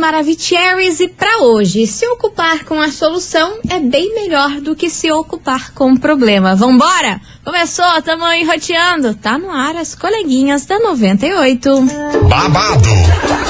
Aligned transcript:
Maravicheries 0.00 0.98
e 0.98 1.08
para 1.08 1.42
hoje, 1.42 1.86
se 1.86 2.08
ocupar 2.08 2.64
com 2.64 2.80
a 2.80 2.90
solução 2.90 3.58
é 3.68 3.78
bem 3.78 4.14
melhor 4.14 4.60
do 4.60 4.74
que 4.74 4.88
se 4.88 5.12
ocupar 5.12 5.72
com 5.74 5.92
o 5.92 6.00
problema. 6.00 6.56
Vambora? 6.56 7.20
Começou, 7.44 7.84
tamo 8.02 8.24
enroteando. 8.32 9.14
Tá 9.14 9.36
no 9.36 9.50
ar 9.50 9.76
as 9.76 9.94
coleguinhas 9.94 10.64
da 10.64 10.78
98. 10.78 11.84
Babado, 12.28 12.88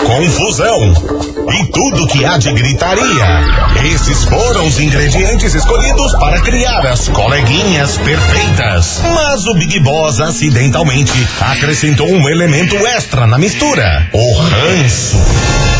confusão 0.04 0.92
e 1.52 1.70
tudo 1.70 2.08
que 2.08 2.24
há 2.24 2.36
de 2.36 2.52
gritaria. 2.52 3.26
Esses 3.94 4.24
foram 4.24 4.66
os 4.66 4.80
ingredientes 4.80 5.54
escolhidos 5.54 6.12
para 6.14 6.40
criar 6.40 6.84
as 6.84 7.08
coleguinhas 7.08 7.96
perfeitas. 7.98 9.00
Mas 9.14 9.46
o 9.46 9.54
Big 9.54 9.78
Boss 9.78 10.20
acidentalmente 10.20 11.12
acrescentou 11.40 12.08
um 12.08 12.28
elemento 12.28 12.76
extra 12.88 13.24
na 13.24 13.38
mistura: 13.38 14.10
o 14.12 14.34
ranço. 14.34 15.79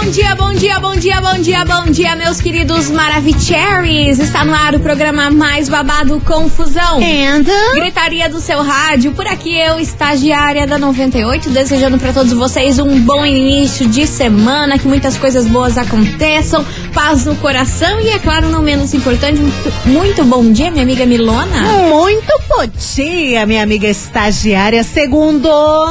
Bom 0.00 0.12
dia, 0.12 0.34
bom 0.36 0.54
dia, 0.54 0.78
bom 0.78 0.94
dia, 0.96 1.20
bom 1.20 1.38
dia, 1.38 1.64
bom 1.64 1.84
dia, 1.90 2.14
meus 2.14 2.40
queridos 2.40 2.88
Maravicheries. 2.88 4.20
Está 4.20 4.44
no 4.44 4.54
ar 4.54 4.76
o 4.76 4.80
programa 4.80 5.28
mais 5.28 5.68
babado 5.68 6.20
Confusão. 6.24 7.00
And? 7.02 7.44
Gritaria 7.74 8.28
do 8.28 8.40
seu 8.40 8.62
rádio. 8.62 9.10
Por 9.12 9.26
aqui 9.26 9.58
eu, 9.58 9.80
estagiária 9.80 10.68
da 10.68 10.78
98, 10.78 11.50
desejando 11.50 11.98
para 11.98 12.12
todos 12.12 12.32
vocês 12.32 12.78
um 12.78 13.00
bom 13.00 13.26
início 13.26 13.88
de 13.88 14.06
semana, 14.06 14.78
que 14.78 14.86
muitas 14.86 15.18
coisas 15.18 15.46
boas 15.46 15.76
aconteçam, 15.76 16.64
paz 16.94 17.26
no 17.26 17.34
coração 17.34 18.00
e, 18.00 18.08
é 18.10 18.20
claro, 18.20 18.48
não 18.50 18.62
menos 18.62 18.94
importante, 18.94 19.40
muito, 19.40 19.72
muito 19.84 20.24
bom 20.24 20.52
dia, 20.52 20.70
minha 20.70 20.84
amiga 20.84 21.04
Milona. 21.04 21.60
Muito 21.90 22.32
bom 22.48 22.64
dia, 22.94 23.44
minha 23.44 23.64
amiga 23.64 23.88
estagiária. 23.88 24.82
Segundo, 24.84 25.48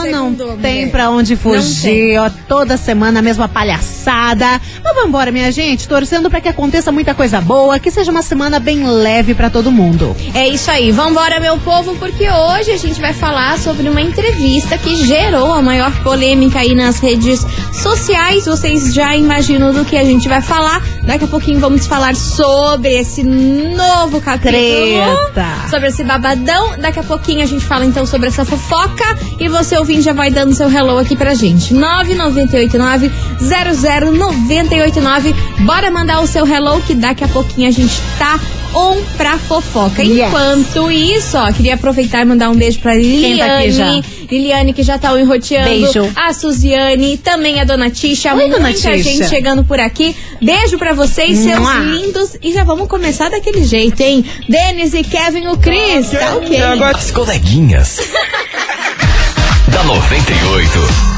não 0.09 0.31
Segundo, 0.31 0.58
tem 0.61 0.75
mulher. 0.75 0.91
pra 0.91 1.09
onde 1.09 1.35
Não 1.35 1.52
tem. 1.52 1.61
fugir. 1.61 2.17
Ó, 2.19 2.30
toda 2.47 2.78
semana 2.78 3.19
a 3.19 3.22
mesma 3.22 3.50
palhaçada. 3.50 3.97
Mas 4.08 4.94
vamos 4.94 5.09
embora, 5.09 5.31
minha 5.31 5.52
gente. 5.52 5.88
Torcendo 5.88 6.30
pra 6.30 6.39
que 6.39 6.47
aconteça 6.47 6.91
muita 6.91 7.13
coisa 7.13 7.41
boa, 7.41 7.77
que 7.77 7.91
seja 7.91 8.09
uma 8.09 8.22
semana 8.22 8.59
bem 8.59 8.86
leve 8.88 9.33
pra 9.33 9.50
todo 9.50 9.72
mundo. 9.72 10.16
É 10.33 10.47
isso 10.47 10.72
aí, 10.72 10.91
vambora 10.91 11.39
meu 11.39 11.58
povo, 11.58 11.95
porque 11.95 12.30
hoje 12.30 12.72
a 12.72 12.78
gente 12.78 13.02
vai 13.02 13.13
falar 13.13 13.58
sobre 13.58 13.89
uma 13.89 14.02
entrevista 14.02 14.78
que 14.78 14.95
gerou 15.05 15.52
a 15.52 15.61
maior 15.61 15.91
polêmica 16.03 16.59
aí 16.59 16.73
nas 16.73 17.00
redes 17.00 17.45
sociais. 17.73 18.45
Vocês 18.45 18.94
já 18.94 19.16
imaginam 19.16 19.73
do 19.73 19.83
que 19.83 19.97
a 19.97 20.03
gente 20.03 20.30
vai 20.30 20.41
falar. 20.41 20.81
Daqui 21.03 21.25
a 21.25 21.28
pouquinho 21.28 21.59
vamos 21.59 21.85
falar 21.85 22.16
sobre 22.16 22.94
esse 22.94 23.23
novo 23.23 24.22
capítulo. 24.22 24.52
Treta. 24.52 25.69
Sobre 25.69 25.89
esse 25.89 26.03
babadão. 26.03 26.78
Daqui 26.78 27.00
a 27.00 27.03
pouquinho 27.03 27.44
a 27.44 27.45
gente 27.45 27.66
fala 27.66 27.85
então 27.85 28.05
sobre 28.05 28.30
essa 28.30 28.45
fofoca. 28.45 29.05
E 29.39 29.47
você 29.47 29.78
ouvindo 29.78 30.02
já 30.02 30.13
vai 30.13 30.30
dando 30.30 30.53
seu 30.53 30.69
hello 30.69 30.97
aqui 30.97 31.16
pra 31.16 31.33
gente. 31.33 31.73
9989 31.73 33.11
00989. 34.02 35.34
Bora 35.59 35.90
mandar 35.92 36.22
o 36.22 36.28
seu 36.28 36.45
hello 36.45 36.81
que 36.81 36.94
daqui 36.94 37.23
a 37.23 37.28
pouquinho 37.28 37.67
a 37.67 37.72
gente 37.72 38.00
tá 38.17 38.40
on 38.73 39.02
pra 39.17 39.38
fofoca. 39.38 40.03
Yes. 40.03 40.28
Enquanto 40.28 40.92
isso, 40.92 41.38
ó, 41.38 41.52
queria 41.52 41.76
aproveitar 41.76 42.22
e 42.22 42.25
mandar 42.25 42.50
um 42.50 42.56
beijo 42.56 42.80
pra 42.80 42.92
tá 42.94 42.98
aqui 42.98 43.72
já? 43.72 43.86
Liliane. 43.86 44.03
Liliane 44.30 44.74
que 44.74 44.84
já 44.84 44.97
tá 44.97 45.19
enroteando. 45.19 45.69
Beijo. 45.69 46.12
A 46.16 46.34
Suziane, 46.34 47.18
também 47.18 47.59
a 47.59 47.63
Dona 47.63 47.90
Tisha. 47.90 48.34
Oi, 48.34 48.41
muita 48.41 48.57
Dona 48.57 48.74
Tisha. 48.74 48.97
gente 48.97 49.30
chegando 49.30 49.63
por 49.63 49.80
aqui. 49.80 50.16
Beijo 50.41 50.78
pra 50.78 50.94
vocês, 50.94 51.38
seus 51.40 51.57
Mua. 51.59 51.74
lindos. 51.75 52.38
E 52.41 52.53
já 52.53 52.63
vamos 52.63 52.88
começar 52.88 53.30
daquele 53.30 53.63
jeito, 53.63 54.00
hein? 54.02 54.24
Denis 54.47 54.94
e 54.94 55.03
Kevin, 55.03 55.47
o 55.47 55.57
Cris. 55.57 56.09
Tá 56.12 56.36
ok. 56.36 56.57
As 56.94 57.12
coleguinhas. 57.12 58.00
da 59.72 59.84
98. 59.84 61.16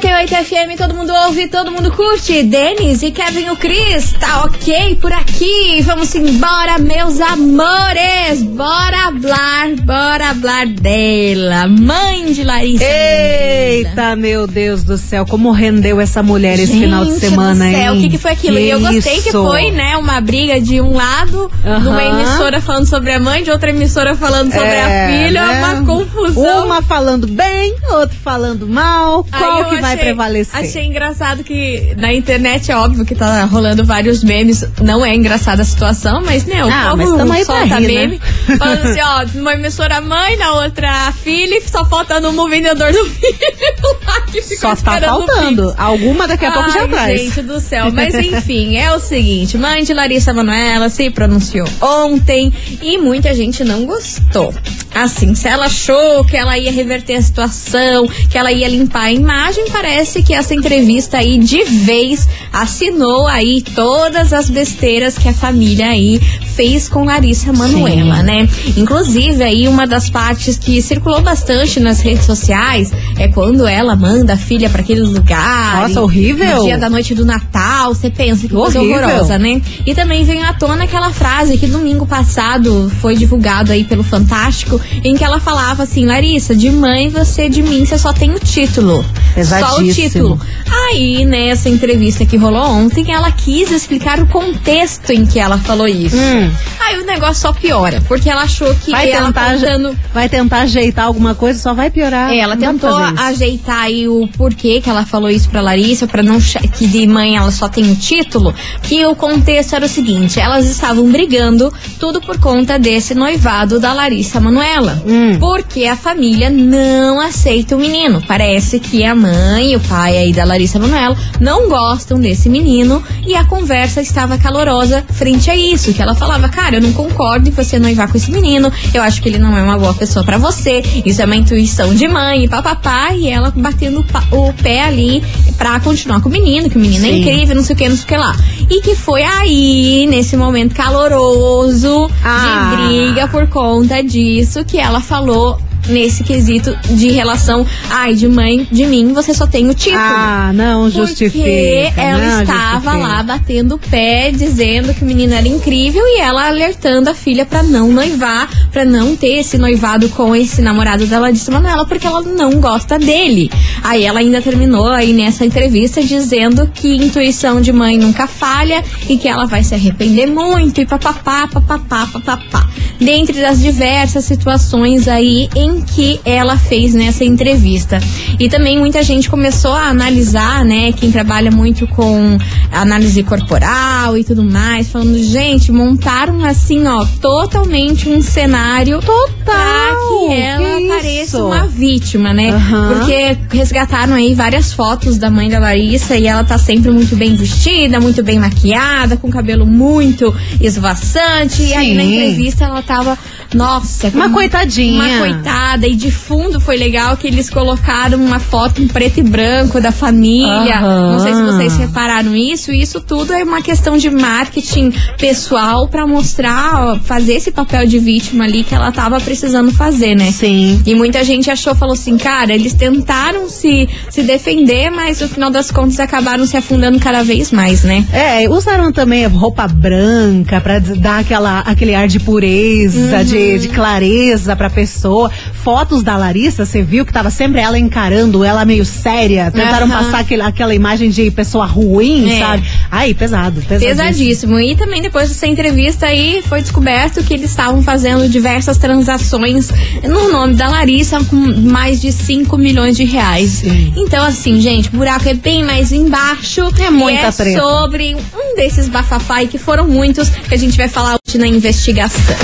98 0.00 0.44
FM, 0.44 0.76
todo 0.76 0.94
mundo 0.94 1.10
ouve, 1.24 1.48
todo 1.48 1.70
mundo 1.72 1.90
curte. 1.90 2.42
Denis 2.42 3.02
e 3.02 3.10
Kevin 3.10 3.48
o 3.48 3.56
Cris, 3.56 4.12
tá 4.12 4.44
ok 4.44 4.98
por 5.00 5.10
aqui? 5.10 5.80
Vamos 5.82 6.14
embora, 6.14 6.78
meus 6.78 7.18
amores. 7.18 8.42
Bora 8.42 9.06
hablar, 9.06 9.70
bora 9.82 10.28
hablar 10.30 10.66
dela. 10.66 11.66
Mãe 11.66 12.30
de 12.30 12.44
Larissa. 12.44 12.84
Eita, 12.84 14.14
meu 14.16 14.46
Deus 14.46 14.84
do 14.84 14.98
céu, 14.98 15.24
como 15.24 15.50
rendeu 15.50 15.98
essa 15.98 16.22
mulher 16.22 16.58
esse 16.58 16.72
Gente 16.72 16.84
final 16.84 17.04
de 17.06 17.18
semana, 17.18 17.64
do 17.64 17.72
céu, 17.72 17.94
hein? 17.94 17.98
O 17.98 18.02
que, 18.02 18.10
que 18.10 18.18
foi 18.18 18.32
aquilo? 18.32 18.58
e 18.58 18.68
eu 18.68 18.80
gostei 18.80 19.14
que 19.22 19.28
isso? 19.30 19.42
foi, 19.44 19.70
né, 19.70 19.96
uma 19.96 20.20
briga 20.20 20.60
de 20.60 20.78
um 20.78 20.92
lado, 20.92 21.50
de 21.80 21.88
uma 21.88 22.04
emissora 22.04 22.60
falando 22.60 22.86
sobre 22.86 23.12
a 23.12 23.18
mãe, 23.18 23.42
de 23.42 23.50
outra 23.50 23.70
emissora 23.70 24.14
falando 24.14 24.52
sobre 24.52 24.68
É, 24.68 24.82
a 24.82 25.08
filha, 25.26 25.46
né? 25.46 25.58
uma 25.64 25.86
confusão. 25.86 26.66
Uma 26.66 26.82
falando 26.82 27.26
bem, 27.26 27.74
outra 27.90 28.14
falando 28.22 28.66
mal. 28.68 29.24
Qual 29.24 29.58
eu 29.60 29.64
que 29.70 29.76
vai 29.76 29.85
achei- 29.92 30.04
prevalecer? 30.04 30.60
Achei 30.60 30.84
engraçado 30.84 31.42
que 31.44 31.94
na 31.96 32.12
internet 32.12 32.70
é 32.70 32.76
óbvio 32.76 33.04
que 33.04 33.14
tá 33.14 33.44
rolando 33.44 33.84
vários 33.84 34.22
memes. 34.24 34.64
Não 34.82 35.04
é 35.04 35.14
engraçada 35.14 35.62
a 35.62 35.64
situação, 35.64 36.22
mas, 36.24 36.44
né, 36.44 36.64
o 36.64 36.68
Ah, 36.70 36.94
mas 36.96 37.10
tamo 37.12 37.32
aí 37.32 37.44
pra 37.44 37.60
solta 37.60 37.78
rir, 37.78 37.86
meme. 37.88 38.20
né? 38.48 38.56
Falando 38.56 38.86
assim, 38.86 39.00
ó, 39.00 39.38
uma 39.40 39.54
emissora 39.54 40.00
mãe, 40.00 40.36
na 40.36 40.52
outra 40.52 41.12
filha, 41.12 41.60
só 41.66 41.84
faltando 41.84 42.28
um 42.28 42.48
vendedor 42.48 42.92
do 42.92 43.04
filho 43.10 43.98
lá 44.06 44.25
que 44.36 44.42
ficou 44.42 44.70
Só 44.70 44.76
tá 44.76 45.00
faltando. 45.00 45.74
Alguma 45.76 46.26
daqui 46.26 46.44
a 46.44 46.52
pouco 46.52 46.70
já 46.70 46.82
Ai, 46.82 46.88
traz. 46.88 47.20
gente 47.20 47.42
do 47.42 47.60
céu. 47.60 47.90
Mas 47.92 48.14
enfim, 48.14 48.76
é 48.76 48.92
o 48.92 49.00
seguinte: 49.00 49.56
mãe 49.56 49.82
de 49.82 49.94
Larissa 49.94 50.32
Manoela 50.32 50.88
se 50.88 51.10
pronunciou 51.10 51.66
ontem 51.80 52.52
e 52.82 52.98
muita 52.98 53.34
gente 53.34 53.64
não 53.64 53.84
gostou. 53.84 54.54
Assim, 54.94 55.34
se 55.34 55.46
ela 55.46 55.66
achou 55.66 56.24
que 56.24 56.36
ela 56.36 56.58
ia 56.58 56.72
reverter 56.72 57.16
a 57.16 57.22
situação, 57.22 58.08
que 58.30 58.38
ela 58.38 58.50
ia 58.50 58.66
limpar 58.66 59.04
a 59.04 59.12
imagem, 59.12 59.66
parece 59.70 60.22
que 60.22 60.32
essa 60.32 60.54
entrevista 60.54 61.18
aí 61.18 61.38
de 61.38 61.64
vez 61.64 62.26
assinou 62.50 63.26
aí 63.26 63.60
todas 63.60 64.32
as 64.32 64.48
besteiras 64.48 65.18
que 65.18 65.28
a 65.28 65.34
família 65.34 65.88
aí 65.88 66.18
fez 66.54 66.88
com 66.88 67.04
Larissa 67.04 67.52
Manoela, 67.52 68.22
né? 68.22 68.48
Inclusive 68.74 69.42
aí 69.42 69.68
uma 69.68 69.86
das 69.86 70.08
partes 70.08 70.56
que 70.56 70.80
circulou 70.80 71.20
bastante 71.20 71.78
nas 71.78 72.00
redes 72.00 72.24
sociais 72.24 72.90
é 73.18 73.28
quando 73.28 73.66
ela 73.66 73.94
manda 73.94 74.25
a 74.32 74.36
filha 74.36 74.68
para 74.70 74.80
aquele 74.80 75.02
lugar. 75.02 75.82
Nossa, 75.82 76.00
horrível. 76.00 76.56
No 76.56 76.64
dia 76.64 76.78
da 76.78 76.88
noite 76.88 77.14
do 77.14 77.24
Natal, 77.24 77.94
você 77.94 78.10
pensa 78.10 78.46
que 78.46 78.54
coisa 78.54 78.80
horrorosa, 78.80 79.38
né? 79.38 79.60
E 79.84 79.94
também 79.94 80.24
veio 80.24 80.42
à 80.44 80.52
tona 80.52 80.84
aquela 80.84 81.10
frase 81.10 81.58
que 81.58 81.66
domingo 81.66 82.06
passado 82.06 82.90
foi 83.00 83.16
divulgado 83.16 83.72
aí 83.72 83.84
pelo 83.84 84.02
Fantástico, 84.02 84.80
em 85.02 85.16
que 85.16 85.24
ela 85.24 85.40
falava 85.40 85.82
assim, 85.82 86.06
Larissa, 86.06 86.54
de 86.54 86.70
mãe 86.70 87.08
você, 87.08 87.48
de 87.48 87.62
mim, 87.62 87.84
você 87.84 87.98
só 87.98 88.12
tem 88.12 88.32
o 88.32 88.38
título. 88.38 89.04
Só 89.44 89.78
o 89.78 89.92
título. 89.92 90.40
Aí, 90.70 91.24
nessa 91.24 91.68
entrevista 91.68 92.24
que 92.24 92.36
rolou 92.36 92.64
ontem, 92.64 93.12
ela 93.12 93.30
quis 93.30 93.70
explicar 93.70 94.20
o 94.20 94.26
contexto 94.26 95.10
em 95.10 95.26
que 95.26 95.38
ela 95.38 95.58
falou 95.58 95.86
isso. 95.86 96.16
Hum. 96.16 96.50
Aí 96.80 96.98
o 96.98 97.06
negócio 97.06 97.42
só 97.42 97.52
piora, 97.52 98.02
porque 98.08 98.30
ela 98.30 98.42
achou 98.42 98.72
que 98.76 98.90
Vai 98.90 99.10
ela 99.10 99.26
tentar, 99.26 99.54
contando... 99.54 99.98
vai 100.14 100.28
tentar 100.28 100.60
ajeitar 100.60 101.06
alguma 101.06 101.34
coisa, 101.34 101.58
só 101.58 101.74
vai 101.74 101.90
piorar. 101.90 102.32
É, 102.32 102.38
ela 102.38 102.56
tentou 102.56 102.96
ajeitar 102.96 103.80
aí 103.82 104.08
o 104.08 104.15
porquê 104.36 104.80
que 104.80 104.88
ela 104.88 105.04
falou 105.04 105.30
isso 105.30 105.48
pra 105.48 105.60
Larissa, 105.60 106.06
pra 106.06 106.22
não 106.22 106.38
que 106.76 106.86
de 106.86 107.06
mãe 107.06 107.36
ela 107.36 107.50
só 107.50 107.68
tem 107.68 107.90
o 107.90 107.96
título, 107.96 108.54
que 108.82 109.04
o 109.04 109.16
contexto 109.16 109.74
era 109.74 109.86
o 109.86 109.88
seguinte, 109.88 110.38
elas 110.38 110.66
estavam 110.66 111.10
brigando 111.10 111.72
tudo 111.98 112.20
por 112.20 112.38
conta 112.38 112.78
desse 112.78 113.14
noivado 113.14 113.80
da 113.80 113.92
Larissa 113.92 114.40
Manuela. 114.40 115.02
Hum. 115.06 115.38
Porque 115.38 115.84
a 115.84 115.96
família 115.96 116.50
não 116.50 117.20
aceita 117.20 117.76
o 117.76 117.78
menino. 117.78 118.22
Parece 118.26 118.78
que 118.78 119.04
a 119.04 119.14
mãe 119.14 119.72
e 119.72 119.76
o 119.76 119.80
pai 119.80 120.16
aí 120.16 120.32
da 120.32 120.44
Larissa 120.44 120.78
Manuela 120.78 121.16
não 121.40 121.68
gostam 121.68 122.20
desse 122.20 122.48
menino 122.48 123.02
e 123.26 123.34
a 123.34 123.44
conversa 123.44 124.00
estava 124.00 124.38
calorosa 124.38 125.04
frente 125.12 125.50
a 125.50 125.56
isso, 125.56 125.92
que 125.92 126.02
ela 126.02 126.14
falava, 126.14 126.48
cara, 126.48 126.76
eu 126.76 126.80
não 126.80 126.92
concordo 126.92 127.48
em 127.48 127.52
você 127.52 127.78
noivar 127.78 128.10
com 128.10 128.16
esse 128.16 128.30
menino, 128.30 128.72
eu 128.94 129.02
acho 129.02 129.20
que 129.20 129.28
ele 129.28 129.38
não 129.38 129.56
é 129.56 129.62
uma 129.62 129.78
boa 129.78 129.94
pessoa 129.94 130.24
pra 130.24 130.38
você, 130.38 130.82
isso 131.04 131.20
é 131.20 131.24
uma 131.24 131.36
intuição 131.36 131.94
de 131.94 132.06
mãe 132.06 132.44
e 132.44 132.48
papapá, 132.48 133.14
e 133.14 133.28
ela 133.28 133.52
batendo 133.54 134.04
o 134.32 134.52
pé 134.52 134.84
ali 134.84 135.22
pra 135.58 135.78
continuar 135.80 136.20
com 136.20 136.28
o 136.28 136.32
menino, 136.32 136.68
que 136.70 136.76
o 136.76 136.80
menino 136.80 137.04
é 137.06 137.08
Sim. 137.10 137.20
incrível, 137.20 137.56
não 137.56 137.62
sei 137.64 137.74
o 137.74 137.78
que, 137.78 137.88
não 137.88 137.96
sei 137.96 138.04
o 138.04 138.08
que 138.08 138.16
lá. 138.16 138.36
E 138.70 138.80
que 138.80 138.94
foi 138.94 139.22
aí, 139.22 140.06
nesse 140.08 140.36
momento 140.36 140.74
caloroso 140.74 142.10
Ah. 142.24 142.70
de 142.70 142.76
briga 142.88 143.28
por 143.28 143.46
conta 143.48 144.02
disso, 144.02 144.64
que 144.64 144.78
ela 144.78 145.00
falou 145.00 145.58
nesse 145.88 146.22
quesito 146.24 146.76
de 146.90 147.10
relação, 147.10 147.66
ai, 147.90 148.14
de 148.14 148.28
mãe, 148.28 148.66
de 148.70 148.86
mim, 148.86 149.12
você 149.12 149.32
só 149.32 149.46
tem 149.46 149.68
o 149.68 149.74
título. 149.74 150.02
Ah, 150.02 150.52
não 150.54 150.90
justifica. 150.90 151.38
Porque 151.38 151.92
ela 151.96 152.18
não 152.18 152.42
estava 152.42 152.72
justifica. 152.72 152.96
lá 152.96 153.22
batendo 153.22 153.74
o 153.74 153.78
pé, 153.78 154.30
dizendo 154.30 154.94
que 154.94 155.02
o 155.02 155.06
menino 155.06 155.34
era 155.34 155.46
incrível 155.46 156.02
e 156.04 156.20
ela 156.20 156.48
alertando 156.48 157.10
a 157.10 157.14
filha 157.14 157.44
pra 157.44 157.62
não 157.62 157.90
noivar, 157.90 158.48
pra 158.70 158.84
não 158.84 159.16
ter 159.16 159.38
esse 159.38 159.58
noivado 159.58 160.08
com 160.10 160.34
esse 160.34 160.60
namorado 160.62 161.06
dela 161.06 161.32
disse 161.32 161.50
Manuela, 161.50 161.86
porque 161.86 162.06
ela 162.06 162.22
não 162.22 162.60
gosta 162.60 162.98
dele. 162.98 163.50
Aí 163.82 164.04
ela 164.04 164.20
ainda 164.20 164.42
terminou 164.42 164.88
aí 164.88 165.12
nessa 165.12 165.44
entrevista 165.44 166.02
dizendo 166.02 166.70
que 166.72 166.96
intuição 166.96 167.60
de 167.60 167.72
mãe 167.72 167.98
nunca 167.98 168.26
falha 168.26 168.82
e 169.08 169.16
que 169.16 169.28
ela 169.28 169.46
vai 169.46 169.62
se 169.62 169.74
arrepender 169.74 170.26
muito 170.26 170.80
e 170.80 170.86
papapá, 170.86 171.46
papapá, 171.46 172.06
papapá. 172.06 172.68
Dentre 173.00 173.40
das 173.40 173.60
diversas 173.60 174.24
situações 174.24 175.06
aí 175.06 175.48
em 175.54 175.75
que 175.80 176.20
ela 176.24 176.56
fez 176.56 176.94
nessa 176.94 177.24
entrevista. 177.24 177.98
E 178.38 178.48
também 178.48 178.78
muita 178.78 179.02
gente 179.02 179.28
começou 179.28 179.72
a 179.72 179.88
analisar, 179.88 180.64
né, 180.64 180.92
quem 180.92 181.10
trabalha 181.10 181.50
muito 181.50 181.86
com 181.86 182.38
análise 182.72 183.22
corporal 183.22 184.16
e 184.16 184.24
tudo 184.24 184.44
mais, 184.44 184.88
falando, 184.88 185.18
gente, 185.18 185.72
montaram 185.72 186.44
assim, 186.44 186.86
ó, 186.86 187.04
totalmente 187.20 188.08
um 188.08 188.20
cenário 188.20 189.00
pra 189.44 189.94
que 190.08 190.32
ela 190.32 190.80
que 190.80 190.88
pareça 190.88 191.44
uma 191.44 191.66
vítima, 191.66 192.32
né? 192.32 192.50
Aham. 192.50 192.94
Porque 192.94 193.38
resgataram 193.50 194.14
aí 194.14 194.34
várias 194.34 194.72
fotos 194.72 195.18
da 195.18 195.30
mãe 195.30 195.48
da 195.48 195.58
Larissa 195.58 196.16
e 196.16 196.26
ela 196.26 196.44
tá 196.44 196.58
sempre 196.58 196.90
muito 196.90 197.16
bem 197.16 197.34
vestida, 197.34 198.00
muito 198.00 198.22
bem 198.22 198.38
maquiada, 198.38 199.16
com 199.16 199.30
cabelo 199.30 199.66
muito 199.66 200.34
esvoaçante. 200.60 201.62
E 201.62 201.74
aí 201.74 201.94
na 201.94 202.02
entrevista 202.02 202.64
ela 202.64 202.82
tava, 202.82 203.18
nossa, 203.54 204.08
Uma 204.08 204.30
coitadinha. 204.30 205.02
uma 205.02 205.18
coitada. 205.18 205.86
E 205.86 205.94
de 205.94 206.10
fundo 206.10 206.60
foi 206.60 206.76
legal 206.76 207.16
que 207.16 207.26
eles 207.26 207.48
colocaram 207.50 208.18
uma 208.18 208.38
foto 208.38 208.82
em 208.82 208.88
preto 208.88 209.20
e 209.20 209.22
branco 209.22 209.80
da 209.80 209.92
família. 209.92 210.76
Aham. 210.78 211.12
Não 211.12 211.18
sei 211.20 211.34
se 211.34 211.42
vocês 211.42 211.76
repararam 211.76 212.34
isso. 212.34 212.72
E 212.72 212.80
isso 212.82 213.00
tudo 213.00 213.32
é 213.32 213.42
uma 213.42 213.62
questão 213.62 213.96
de 213.96 214.10
marketing 214.10 214.92
pessoal 215.18 215.88
pra 215.88 216.06
mostrar, 216.06 216.98
fazer 217.04 217.34
esse 217.34 217.50
papel 217.50 217.86
de 217.86 217.98
vítima 217.98 218.44
ali 218.44 218.62
que 218.64 218.74
ela 218.74 218.90
tava 218.92 219.20
precisando 219.20 219.72
fazer, 219.72 220.14
né? 220.14 220.30
Sim. 220.30 220.82
E 220.86 220.94
muita 220.94 221.24
gente 221.24 221.50
achou, 221.50 221.74
falou 221.74 221.94
assim, 221.94 222.16
cara, 222.16 222.52
eles 222.54 222.74
tentaram 222.74 223.48
se, 223.48 223.88
se 224.10 224.22
defender, 224.22 224.90
mas 224.90 225.20
no 225.20 225.28
final 225.28 225.50
das 225.50 225.70
contas 225.70 225.98
acabaram 226.00 226.46
se 226.46 226.56
afundando 226.56 226.98
cada 226.98 227.22
vez 227.22 227.50
mais, 227.50 227.82
né? 227.82 228.04
É, 228.12 228.48
usaram 228.48 228.92
também 228.92 229.26
roupa 229.26 229.66
branca 229.68 230.60
pra 230.60 230.78
d- 230.78 230.94
dar 230.96 231.20
aquela, 231.20 231.60
aquele 231.60 231.94
ar 231.94 232.08
de 232.08 232.20
pureza, 232.20 233.18
Uhum. 233.18 233.24
de, 233.24 233.35
de 233.60 233.68
clareza 233.68 234.54
pra 234.56 234.70
pessoa. 234.70 235.30
Fotos 235.62 236.02
da 236.02 236.16
Larissa, 236.16 236.64
você 236.64 236.82
viu 236.82 237.04
que 237.04 237.12
tava 237.12 237.30
sempre 237.30 237.60
ela 237.60 237.78
encarando, 237.78 238.44
ela 238.44 238.64
meio 238.64 238.84
séria. 238.84 239.50
Tentaram 239.50 239.86
Aham. 239.86 240.04
passar 240.04 240.20
aquele, 240.20 240.42
aquela 240.42 240.74
imagem 240.74 241.10
de 241.10 241.30
pessoa 241.30 241.66
ruim, 241.66 242.30
É. 242.30 242.38
sabe? 242.38 242.64
Ai, 242.90 243.14
pesado, 243.14 243.60
pesadíssimo. 243.62 243.96
Pesadíssimo. 243.96 244.60
E 244.60 244.76
também 244.76 245.02
depois 245.02 245.28
dessa 245.28 245.46
entrevista 245.46 246.06
aí 246.06 246.42
foi 246.48 246.60
descoberto 246.62 247.22
que 247.22 247.34
eles 247.34 247.50
estavam 247.50 247.82
fazendo 247.82 248.28
diversas 248.28 248.78
transações 248.78 249.70
no 250.04 250.30
nome 250.32 250.54
da 250.54 250.68
Larissa 250.68 251.22
com 251.24 251.36
mais 251.36 252.00
de 252.00 252.12
5 252.12 252.56
milhões 252.56 252.96
de 252.96 253.04
reais. 253.04 253.50
Sim. 253.50 253.92
Então, 253.96 254.24
assim, 254.24 254.60
gente, 254.60 254.88
o 254.88 254.92
buraco 254.96 255.28
é 255.28 255.34
bem 255.34 255.64
mais 255.64 255.92
embaixo. 255.92 256.62
É 256.78 256.90
muita 256.90 257.20
e 257.20 257.24
é 257.24 257.32
treta. 257.32 257.60
sobre 257.60 258.14
um 258.14 258.56
desses 258.56 258.88
bafafá 258.88 259.42
e 259.42 259.48
que 259.48 259.58
foram 259.58 259.86
muitos 259.86 260.28
que 260.28 260.54
a 260.54 260.58
gente 260.58 260.76
vai 260.76 260.88
falar 260.88 261.16
hoje 261.26 261.38
na 261.38 261.46
investigação. 261.46 262.36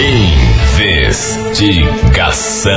Investigação. 0.00 2.72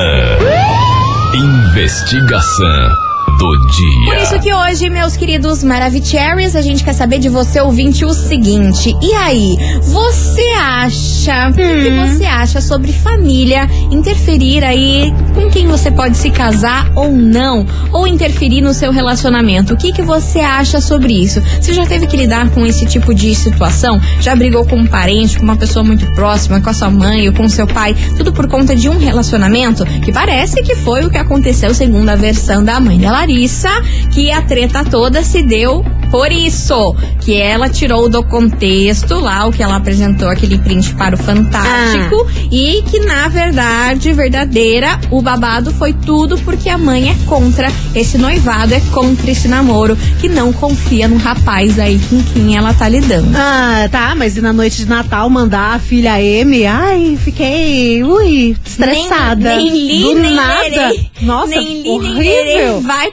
Investigação 1.34 2.90
do 3.38 3.66
dia. 3.68 4.04
Por 4.06 4.16
isso 4.16 4.40
que 4.40 4.52
hoje, 4.52 4.90
meus 4.90 5.16
queridos 5.16 5.64
Maravicheries, 5.64 6.54
a 6.54 6.62
gente 6.62 6.84
quer 6.84 6.92
saber 6.92 7.18
de 7.18 7.28
você, 7.28 7.60
ouvinte, 7.60 8.04
o 8.04 8.12
seguinte. 8.12 8.94
E 9.02 9.12
aí, 9.14 9.56
você 9.82 10.46
acha, 10.58 11.48
o 11.48 11.54
que 11.54 11.90
você 11.90 12.24
acha 12.24 12.60
sobre 12.60 12.92
família 12.92 13.68
interferir 13.90 14.64
aí 14.64 15.12
com 15.34 15.50
quem 15.50 15.66
você 15.66 15.90
pode 15.90 16.16
se 16.16 16.30
casar 16.30 16.90
ou 16.94 17.10
não? 17.10 17.66
Ou 17.92 18.06
interferir 18.06 18.60
no 18.60 18.74
seu 18.74 18.92
relacionamento? 18.92 19.74
O 19.74 19.76
que, 19.76 19.92
que 19.92 20.02
você 20.02 20.40
acha 20.40 20.80
sobre 20.80 21.12
isso? 21.12 21.40
Você 21.60 21.72
já 21.72 21.86
teve 21.86 22.06
que 22.06 22.16
lidar 22.16 22.50
com 22.50 22.64
esse 22.66 22.86
tipo 22.86 23.14
de 23.14 23.34
situação? 23.34 24.00
Já 24.20 24.34
brigou 24.36 24.64
com 24.66 24.76
um 24.76 24.86
parente, 24.86 25.38
com 25.38 25.44
uma 25.44 25.56
pessoa 25.56 25.84
muito 25.84 26.06
próxima, 26.14 26.60
com 26.60 26.70
a 26.70 26.74
sua 26.74 26.90
mãe 26.90 27.28
ou 27.28 27.34
com 27.34 27.44
o 27.44 27.50
seu 27.50 27.66
pai? 27.66 27.96
Tudo 28.16 28.32
por 28.32 28.48
conta 28.48 28.76
de 28.76 28.88
um 28.88 28.98
relacionamento 28.98 29.84
que 30.02 30.12
parece 30.12 30.62
que 30.62 30.76
foi 30.76 31.04
o 31.04 31.10
que 31.10 31.18
aconteceu 31.18 31.74
segundo 31.74 32.08
a 32.08 32.16
versão 32.16 32.62
da 32.62 32.78
mãe 32.78 32.98
da 32.98 33.10
Larissa, 33.24 33.70
que 34.12 34.30
a 34.30 34.42
treta 34.42 34.84
toda 34.84 35.22
se 35.22 35.42
deu 35.42 35.82
por 36.14 36.30
isso, 36.30 36.94
que 37.22 37.34
ela 37.34 37.68
tirou 37.68 38.08
do 38.08 38.22
contexto 38.22 39.18
lá 39.18 39.48
o 39.48 39.52
que 39.52 39.60
ela 39.60 39.74
apresentou 39.74 40.28
aquele 40.28 40.56
print 40.58 40.94
para 40.94 41.16
o 41.16 41.18
Fantástico 41.18 42.24
e 42.52 42.84
que 42.88 43.00
na 43.00 43.26
verdade 43.26 44.12
verdadeira 44.12 45.00
o 45.10 45.20
babado 45.20 45.72
foi 45.72 45.92
tudo 45.92 46.38
porque 46.38 46.68
a 46.68 46.78
mãe 46.78 47.10
é 47.10 47.16
contra 47.26 47.66
esse 47.96 48.16
noivado, 48.16 48.72
é 48.74 48.80
contra 48.92 49.28
esse 49.28 49.48
namoro, 49.48 49.96
que 50.20 50.28
não 50.28 50.52
confia 50.52 51.08
no 51.08 51.16
rapaz 51.16 51.80
aí 51.80 51.98
com 52.08 52.22
quem 52.32 52.56
ela 52.56 52.72
tá 52.72 52.88
lidando. 52.88 53.36
Ah, 53.36 53.88
tá, 53.90 54.14
mas 54.14 54.36
e 54.36 54.40
na 54.40 54.52
noite 54.52 54.76
de 54.76 54.86
Natal 54.86 55.28
mandar 55.28 55.74
a 55.74 55.78
filha 55.80 56.22
M? 56.22 56.64
Ai, 56.64 57.18
fiquei, 57.24 58.04
ui, 58.04 58.56
estressada. 58.64 59.56
Nem, 59.56 59.68
nem 59.68 59.86
li, 59.88 60.02
Do 60.02 60.14
nem 60.20 60.34
nada. 60.36 60.62
lerei. 60.62 61.10
Nossa, 61.22 61.56
nem 61.56 61.82
li, 61.82 61.90
horrível. 61.90 62.14
nem 62.22 62.44
lerei. 62.44 62.80
Vai 62.82 63.12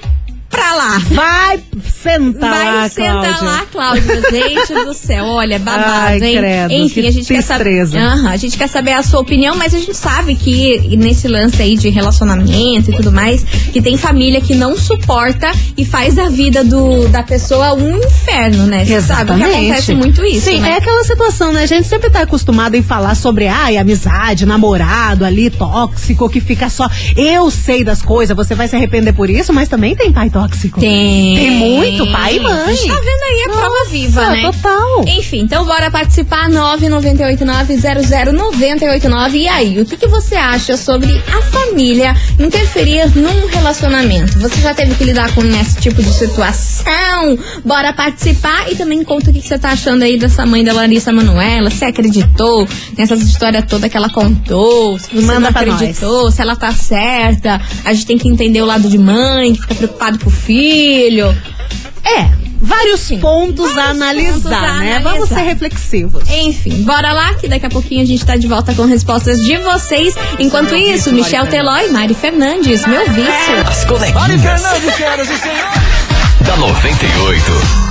pra 0.52 0.76
lá. 0.76 1.02
Vai 1.10 1.60
sentar 2.02 2.50
Vai 2.50 2.66
lá, 2.66 2.90
sentar 2.90 3.22
Cláudia. 3.22 3.44
lá, 3.44 3.66
Cláudia. 3.72 4.22
Gente 4.32 4.86
do 4.86 4.94
céu, 4.94 5.26
olha, 5.26 5.60
babado, 5.60 5.92
Ai, 5.92 6.24
hein? 6.24 6.38
credo, 6.38 6.74
Enfim, 6.74 7.08
a 7.08 7.12
gente 7.12 7.28
quer 7.28 7.42
saber. 7.42 7.82
a 8.28 8.38
gente 8.38 8.58
quer 8.58 8.68
saber 8.68 8.94
a 8.94 9.04
sua 9.04 9.20
opinião, 9.20 9.56
mas 9.56 9.74
a 9.74 9.78
gente 9.78 9.96
sabe 9.96 10.36
que 10.36 10.96
nesse 10.98 11.28
lance 11.28 11.62
aí 11.62 11.78
de 11.78 11.90
relacionamento 11.90 12.92
e 12.92 12.96
tudo 12.96 13.12
mais, 13.12 13.44
que 13.44 13.82
tem 13.82 13.98
família 13.98 14.42
que 14.42 14.56
não 14.56 14.76
suporta 14.78 15.52
e 15.78 15.86
faz 15.86 16.16
da 16.16 16.30
vida 16.30 16.64
do, 16.64 17.08
da 17.10 17.24
pessoa 17.24 17.74
um 17.74 17.98
inferno, 17.98 18.66
né? 18.66 18.86
Você 18.86 19.02
sabe 19.02 19.34
que 19.36 19.44
acontece 19.44 19.94
muito 19.94 20.26
isso. 20.26 20.46
Sim, 20.46 20.60
né? 20.60 20.72
é 20.72 20.78
aquela 20.78 21.04
situação, 21.04 21.54
né? 21.54 21.64
A 21.64 21.66
gente 21.66 21.88
sempre 21.88 22.10
tá 22.10 22.22
acostumado 22.22 22.76
em 22.76 22.82
falar 22.82 23.16
sobre, 23.16 23.48
ai, 23.48 23.78
amizade, 23.78 24.46
namorado 24.46 25.26
ali, 25.26 25.50
tóxico, 25.50 26.30
que 26.30 26.40
fica 26.40 26.70
só. 26.70 26.90
Eu 27.16 27.50
sei 27.52 27.84
das 27.84 28.02
coisas, 28.02 28.36
você 28.36 28.56
vai 28.56 28.68
se 28.68 28.76
arrepender 28.76 29.14
por 29.14 29.30
isso, 29.30 29.54
mas 29.54 29.70
também 29.70 29.96
tem 29.96 30.12
pai 30.12 30.30
tóxico. 30.30 30.80
Tem. 30.80 31.36
Tem 31.36 31.52
muito, 31.52 31.91
pai 32.12 32.38
e 32.38 32.40
mãe. 32.40 32.54
A 32.54 32.74
gente 32.74 32.88
tá 32.88 32.96
vendo 32.96 33.24
aí 33.24 33.44
a 33.46 33.50
prova 33.50 33.70
Nossa, 33.70 33.92
viva, 33.92 34.30
né? 34.30 34.42
total. 34.44 35.04
Enfim, 35.08 35.40
então 35.40 35.66
bora 35.66 35.92
participar 35.92 36.50
998900989. 36.50 39.36
E 39.36 39.48
aí, 39.48 39.80
o 39.80 39.86
que, 39.86 39.96
que 39.98 40.08
você 40.08 40.36
acha 40.36 40.76
sobre 40.78 41.22
a 41.28 41.42
família 41.42 42.16
interferir 42.40 43.10
num 43.16 43.48
relacionamento? 43.48 44.40
Você 44.40 44.62
já 44.62 44.74
teve 44.74 44.96
que 44.96 45.04
lidar 45.04 45.34
com 45.34 45.42
esse 45.44 45.80
tipo 45.80 46.02
de 46.02 46.14
situação? 46.14 47.38
Bora 47.64 47.94
participar 47.94 48.72
e 48.72 48.76
também 48.76 49.04
conta 49.04 49.30
o 49.30 49.34
que, 49.34 49.42
que 49.42 49.48
você 49.48 49.60
tá 49.60 49.70
achando 49.70 50.04
aí 50.04 50.18
dessa 50.18 50.46
mãe 50.46 50.64
da 50.64 50.74
Larissa 50.74 51.12
Manoela. 51.12 51.70
Se 51.70 51.86
acreditou 51.86 52.68
nessas 52.98 53.22
histórias 53.22 53.66
toda 53.68 53.90
que 53.90 53.98
ela 53.98 54.10
contou? 54.10 54.98
Se 55.00 55.14
você 55.14 55.26
Manda 55.26 55.40
não 55.40 55.50
acreditou, 55.50 56.32
se 56.32 56.42
ela 56.42 56.56
tá 56.56 56.72
certa. 56.72 57.62
A 57.84 57.94
gente 57.94 58.06
tem 58.06 58.18
que 58.18 58.28
entender 58.28 58.62
o 58.62 58.66
lado 58.66 58.90
de 58.90 58.98
mãe, 58.98 59.54
que 59.54 59.62
fica 59.62 59.76
preocupado 59.76 60.20
com 60.20 60.30
o 60.30 60.34
filho. 60.34 61.36
É, 62.04 62.30
vários 62.62 63.10
Enfim, 63.10 63.20
pontos 63.20 63.72
a 63.72 63.74
vários 63.74 64.02
analisar, 64.02 64.34
pontos 64.34 64.46
a 64.46 64.62
né? 64.80 64.96
analisar. 64.96 65.02
Vamos 65.02 65.30
ser 65.30 65.42
reflexivos. 65.42 66.30
Enfim, 66.30 66.84
bora 66.84 67.12
lá 67.14 67.34
que 67.36 67.48
daqui 67.48 67.66
a 67.66 67.70
pouquinho 67.70 68.02
a 68.02 68.06
gente 68.06 68.26
tá 68.26 68.36
de 68.36 68.48
volta 68.48 68.74
com 68.74 68.86
respostas 68.86 69.44
de 69.44 69.58
vocês. 69.58 70.14
Enquanto 70.40 70.76
isso, 70.76 71.12
Michel 71.12 71.48
Teló 71.48 71.78
e 71.78 71.90
Mari 71.90 72.14
Fernandes, 72.14 72.86
meu 72.86 73.06
vício. 73.10 73.58
As 73.68 73.86
coleguinhas. 73.86 74.64
Da 76.46 76.58
98. 76.58 77.91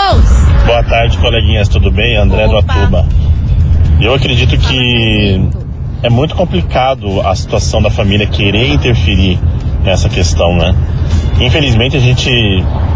Boa 0.66 0.82
tarde, 0.84 1.16
coleguinhas, 1.18 1.68
tudo 1.68 1.90
bem? 1.90 2.16
André 2.16 2.46
do 2.46 2.56
Opa. 2.56 2.72
Atuba. 2.72 3.06
Eu 4.00 4.14
acredito 4.14 4.56
que 4.56 5.40
é 6.02 6.08
muito 6.08 6.34
complicado 6.34 7.20
a 7.20 7.34
situação 7.34 7.82
da 7.82 7.90
família 7.90 8.26
querer 8.26 8.72
interferir 8.72 9.38
nessa 9.84 10.08
questão, 10.08 10.56
né? 10.56 10.74
Infelizmente 11.38 11.96
a 11.96 12.00
gente 12.00 12.30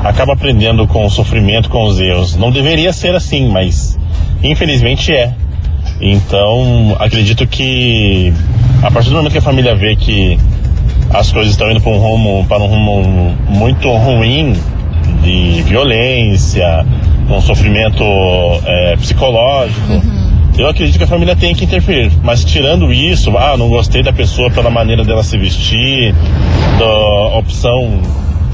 acaba 0.02 0.32
aprendendo 0.32 0.86
com 0.86 1.04
o 1.04 1.10
sofrimento, 1.10 1.68
com 1.68 1.84
os 1.84 2.00
erros. 2.00 2.36
Não 2.36 2.50
deveria 2.50 2.92
ser 2.92 3.14
assim, 3.14 3.48
mas 3.50 3.98
infelizmente 4.42 5.12
é. 5.12 5.34
Então, 6.00 6.96
acredito 6.98 7.46
que 7.46 8.32
a 8.82 8.90
partir 8.90 9.10
do 9.10 9.16
momento 9.16 9.32
que 9.32 9.38
a 9.38 9.42
família 9.42 9.74
vê 9.74 9.94
que 9.96 10.38
as 11.10 11.30
coisas 11.30 11.52
estão 11.52 11.70
indo 11.70 11.80
para 11.82 11.92
um 11.92 11.98
rumo, 11.98 12.46
para 12.46 12.62
um 12.62 12.66
rumo 12.66 13.36
muito 13.48 13.90
ruim 13.90 14.54
de 15.22 15.62
violência, 15.62 16.84
um 17.30 17.40
sofrimento 17.40 18.04
é, 18.64 18.96
psicológico, 18.96 20.02
eu 20.56 20.68
acredito 20.68 20.98
que 20.98 21.04
a 21.04 21.06
família 21.06 21.34
tem 21.34 21.54
que 21.54 21.64
interferir. 21.64 22.12
Mas 22.22 22.44
tirando 22.44 22.92
isso, 22.92 23.36
ah, 23.36 23.56
não 23.56 23.68
gostei 23.68 24.02
da 24.02 24.12
pessoa 24.12 24.50
pela 24.50 24.70
maneira 24.70 25.04
dela 25.04 25.22
se 25.22 25.36
vestir, 25.36 26.14
da 26.78 27.38
opção 27.38 28.00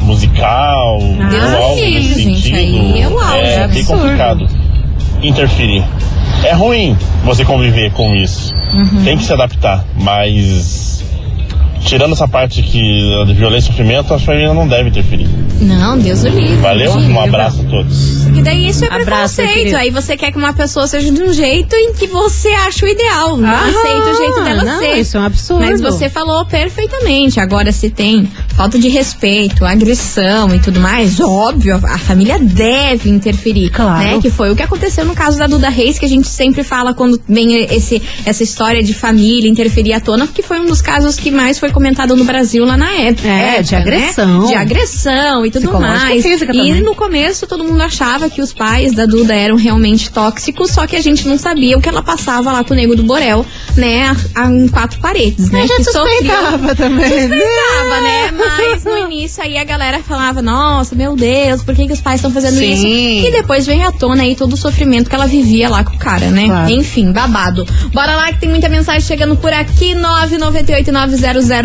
musical, 0.00 0.98
ou 0.98 1.62
algo 1.62 1.76
me 1.76 1.90
nesse 1.90 2.22
gente, 2.22 2.40
sentido, 2.42 2.56
aí 2.56 3.00
é 3.00 3.04
auge, 3.04 3.52
é 3.52 3.68
bem 3.68 3.84
complicado 3.84 4.46
interferir. 5.22 5.84
É 6.44 6.52
ruim 6.52 6.96
você 7.24 7.44
conviver 7.44 7.92
com 7.92 8.14
isso. 8.14 8.54
Uhum. 8.72 9.04
Tem 9.04 9.16
que 9.16 9.24
se 9.24 9.32
adaptar, 9.32 9.84
mas 9.94 10.89
tirando 11.80 12.12
essa 12.12 12.28
parte 12.28 12.62
que 12.62 12.80
de 13.26 13.34
violência 13.34 13.68
e 13.68 13.72
sofrimento, 13.72 14.12
a 14.14 14.18
família 14.18 14.52
não 14.54 14.66
deve 14.66 14.88
interferir. 14.90 15.28
Não, 15.60 15.98
Deus 15.98 16.22
o 16.22 16.28
livre. 16.28 16.56
Valeu? 16.56 16.92
Um 16.92 17.20
abraço 17.20 17.60
a 17.60 17.64
todos. 17.64 18.26
E 18.26 18.42
daí 18.42 18.68
isso 18.68 18.84
é 18.84 18.88
Abraço, 18.88 19.36
preconceito. 19.36 19.52
querido. 19.52 19.76
Aí 19.76 19.90
você 19.90 20.16
quer 20.16 20.32
que 20.32 20.38
uma 20.38 20.52
pessoa 20.52 20.86
seja 20.86 21.10
de 21.10 21.22
um 21.22 21.32
jeito 21.32 21.74
em 21.74 21.92
que 21.92 22.06
você 22.06 22.48
acha 22.48 22.86
o 22.86 22.88
ideal. 22.88 23.36
Não 23.36 23.48
Aham, 23.48 23.68
aceita 23.68 24.10
o 24.10 24.16
jeito 24.16 24.44
dela 24.44 24.64
não, 24.64 24.78
ser. 24.80 24.98
isso 24.98 25.16
é 25.16 25.20
um 25.20 25.24
absurdo. 25.24 25.64
Mas 25.64 25.80
você 25.80 26.08
falou 26.08 26.44
perfeitamente. 26.46 27.40
Agora, 27.40 27.72
se 27.72 27.90
tem 27.90 28.28
falta 28.48 28.78
de 28.78 28.88
respeito, 28.88 29.64
agressão 29.64 30.54
e 30.54 30.58
tudo 30.60 30.80
mais, 30.80 31.20
óbvio, 31.20 31.80
a 31.84 31.98
família 31.98 32.38
deve 32.38 33.10
interferir. 33.10 33.70
Claro. 33.70 34.02
Né? 34.02 34.18
Que 34.20 34.30
foi 34.30 34.50
o 34.50 34.56
que 34.56 34.62
aconteceu 34.62 35.04
no 35.04 35.14
caso 35.14 35.38
da 35.38 35.46
Duda 35.46 35.68
Reis, 35.68 35.98
que 35.98 36.06
a 36.06 36.08
gente 36.08 36.28
sempre 36.28 36.62
fala 36.62 36.94
quando 36.94 37.20
vem 37.28 37.54
esse, 37.64 38.00
essa 38.24 38.42
história 38.42 38.82
de 38.82 38.94
família 38.94 39.48
interferir 39.48 39.92
à 39.92 40.00
tona, 40.00 40.26
porque 40.26 40.42
foi 40.42 40.60
um 40.60 40.66
dos 40.66 40.80
casos 40.80 41.16
que 41.16 41.30
mais 41.30 41.58
foi 41.58 41.69
comentado 41.70 42.14
no 42.16 42.24
Brasil 42.24 42.64
lá 42.64 42.76
na 42.76 42.90
época. 42.92 43.28
É, 43.28 43.62
de 43.62 43.72
né? 43.72 43.78
agressão. 43.78 44.46
De 44.46 44.54
agressão 44.54 45.46
e 45.46 45.50
tudo 45.50 45.68
e 45.68 45.80
mais. 45.80 46.24
e 46.24 46.38
também. 46.46 46.80
no 46.80 46.94
começo 46.94 47.46
todo 47.46 47.64
mundo 47.64 47.80
achava 47.82 48.28
que 48.30 48.40
os 48.40 48.52
pais 48.52 48.92
da 48.94 49.06
Duda 49.06 49.34
eram 49.34 49.56
realmente 49.56 50.10
tóxicos, 50.10 50.70
só 50.70 50.86
que 50.86 50.96
a 50.96 51.00
gente 51.02 51.26
não 51.28 51.38
sabia 51.38 51.76
o 51.76 51.80
que 51.80 51.88
ela 51.88 52.02
passava 52.02 52.52
lá 52.52 52.64
com 52.64 52.72
o 52.72 52.76
nego 52.76 52.94
do 52.96 53.02
Borel, 53.02 53.44
né, 53.76 54.14
a- 54.34 54.46
em 54.50 54.68
quatro 54.68 55.00
paredes, 55.00 55.50
né? 55.50 55.62
Eu 55.62 55.68
já 55.68 55.76
que 55.76 55.84
sofria- 55.84 56.02
suspeitava 56.04 56.74
também. 56.74 57.08
Suspeitava, 57.08 58.00
né? 58.02 58.30
Mas 58.72 58.84
no 58.84 58.98
início 58.98 59.42
aí 59.42 59.56
a 59.58 59.64
galera 59.64 60.00
falava, 60.00 60.42
nossa, 60.42 60.94
meu 60.94 61.14
Deus, 61.16 61.62
por 61.62 61.74
que, 61.74 61.86
que 61.86 61.92
os 61.92 62.00
pais 62.00 62.16
estão 62.20 62.30
fazendo 62.30 62.54
Sim. 62.58 62.72
isso? 62.72 63.26
E 63.26 63.30
depois 63.30 63.66
vem 63.66 63.84
à 63.84 63.92
tona 63.92 64.22
aí 64.22 64.34
todo 64.34 64.52
o 64.52 64.56
sofrimento 64.56 65.08
que 65.08 65.14
ela 65.14 65.26
vivia 65.26 65.68
lá 65.68 65.84
com 65.84 65.94
o 65.94 65.98
cara, 65.98 66.30
né? 66.30 66.46
Claro. 66.46 66.70
Enfim, 66.70 67.12
babado. 67.12 67.66
Bora 67.92 68.16
lá 68.16 68.32
que 68.32 68.40
tem 68.40 68.48
muita 68.48 68.68
mensagem 68.68 69.00
chegando 69.02 69.36
por 69.36 69.52
aqui, 69.52 69.94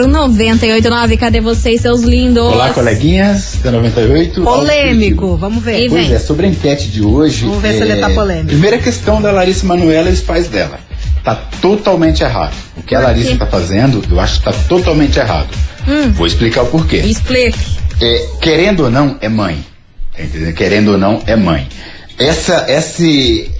998-900-989. 0.04 1.18
Cadê 1.18 1.42
vocês, 1.42 1.82
seus 1.82 2.02
lindos? 2.02 2.44
Olá, 2.44 2.72
coleguinhas 2.74 3.60
da 3.64 3.72
98. 3.72 4.42
Polêmico, 4.42 5.38
vamos 5.38 5.64
ver. 5.64 5.90
Pois 5.90 6.12
é, 6.12 6.20
sobre 6.20 6.48
a 6.48 6.50
enquete 6.50 6.90
de 6.90 7.04
hoje. 7.04 7.46
Vamos 7.46 7.62
ver 7.62 7.74
se 7.74 7.84
é, 7.84 7.86
ele 7.86 8.02
tá 8.02 8.10
polêmico. 8.10 8.48
Primeira 8.48 8.78
questão 8.78 9.22
da 9.22 9.32
Larissa 9.32 9.66
Manoela 9.66 10.10
e 10.10 10.14
os 10.14 10.22
pais 10.22 10.48
dela. 10.48 10.80
Tá 11.24 11.36
totalmente 11.60 12.24
errado. 12.24 12.56
O 12.78 12.84
que 12.84 12.94
a 12.94 13.00
Larissa 13.00 13.32
quê? 13.32 13.38
tá 13.38 13.48
fazendo, 13.48 14.04
eu 14.12 14.20
acho 14.20 14.40
que 14.40 14.46
tá 14.46 14.54
totalmente 14.68 15.18
errado. 15.18 15.50
Hum. 15.88 16.12
Vou 16.12 16.28
explicar 16.28 16.64
o 16.64 16.68
porquê. 16.68 16.98
Explique. 16.98 17.58
É, 18.02 18.28
querendo 18.42 18.84
ou 18.84 18.92
não, 18.92 19.18
é 19.22 19.30
mãe. 19.30 19.64
Tá 20.16 20.24
entendendo? 20.24 20.54
Querendo 20.54 20.92
ou 20.92 20.98
não, 20.98 21.22
é 21.26 21.36
mãe. 21.36 21.68
Essa, 22.18 22.66
esse, 22.70 23.52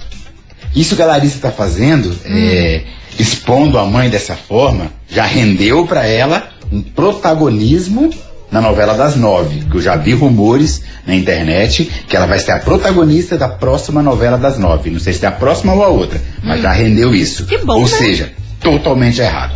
isso 0.74 0.96
que 0.96 1.02
a 1.02 1.06
Larissa 1.06 1.38
tá 1.40 1.50
fazendo, 1.50 2.16
é, 2.24 2.82
expondo 3.18 3.78
a 3.78 3.84
mãe 3.84 4.08
dessa 4.08 4.34
forma, 4.34 4.90
já 5.08 5.24
rendeu 5.24 5.86
para 5.86 6.06
ela 6.06 6.50
um 6.70 6.82
protagonismo 6.82 8.10
na 8.50 8.60
novela 8.60 8.94
das 8.94 9.16
nove. 9.16 9.64
Que 9.70 9.76
eu 9.76 9.82
já 9.82 9.96
vi 9.96 10.12
rumores 10.14 10.82
na 11.06 11.14
internet 11.14 11.84
que 12.08 12.16
ela 12.16 12.26
vai 12.26 12.38
ser 12.38 12.52
a 12.52 12.58
protagonista 12.58 13.36
da 13.36 13.48
próxima 13.48 14.02
novela 14.02 14.38
das 14.38 14.58
nove. 14.58 14.90
Não 14.90 15.00
sei 15.00 15.12
se 15.12 15.24
é 15.24 15.28
a 15.28 15.32
próxima 15.32 15.72
ou 15.72 15.82
a 15.82 15.88
outra, 15.88 16.20
mas 16.42 16.62
já 16.62 16.72
rendeu 16.72 17.14
isso. 17.14 17.46
Que 17.46 17.58
bom, 17.58 17.74
ou 17.74 17.80
né? 17.82 17.86
seja, 17.86 18.32
totalmente 18.60 19.20
errado. 19.20 19.54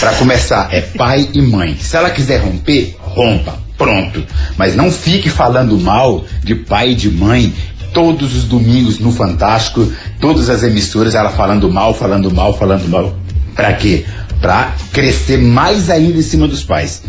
Pra 0.00 0.12
começar, 0.14 0.68
é 0.72 0.80
pai 0.80 1.28
e 1.32 1.40
mãe. 1.40 1.76
Se 1.80 1.96
ela 1.96 2.10
quiser 2.10 2.38
romper, 2.38 2.96
rompa. 3.00 3.64
Pronto. 3.76 4.24
Mas 4.56 4.76
não 4.76 4.90
fique 4.90 5.28
falando 5.28 5.76
mal 5.78 6.24
de 6.44 6.54
pai 6.54 6.90
e 6.90 6.94
de 6.94 7.10
mãe 7.10 7.52
todos 7.94 8.34
os 8.34 8.44
domingos 8.44 8.98
no 8.98 9.12
Fantástico, 9.12 9.90
todas 10.20 10.50
as 10.50 10.62
emissoras, 10.62 11.14
ela 11.14 11.30
falando 11.30 11.70
mal, 11.70 11.94
falando 11.94 12.30
mal, 12.30 12.52
falando 12.58 12.86
mal. 12.88 13.16
Pra 13.54 13.72
quê? 13.72 14.04
Pra 14.40 14.74
crescer 14.92 15.38
mais 15.38 15.88
ainda 15.88 16.18
em 16.18 16.22
cima 16.22 16.46
dos 16.46 16.62
pais. 16.62 17.02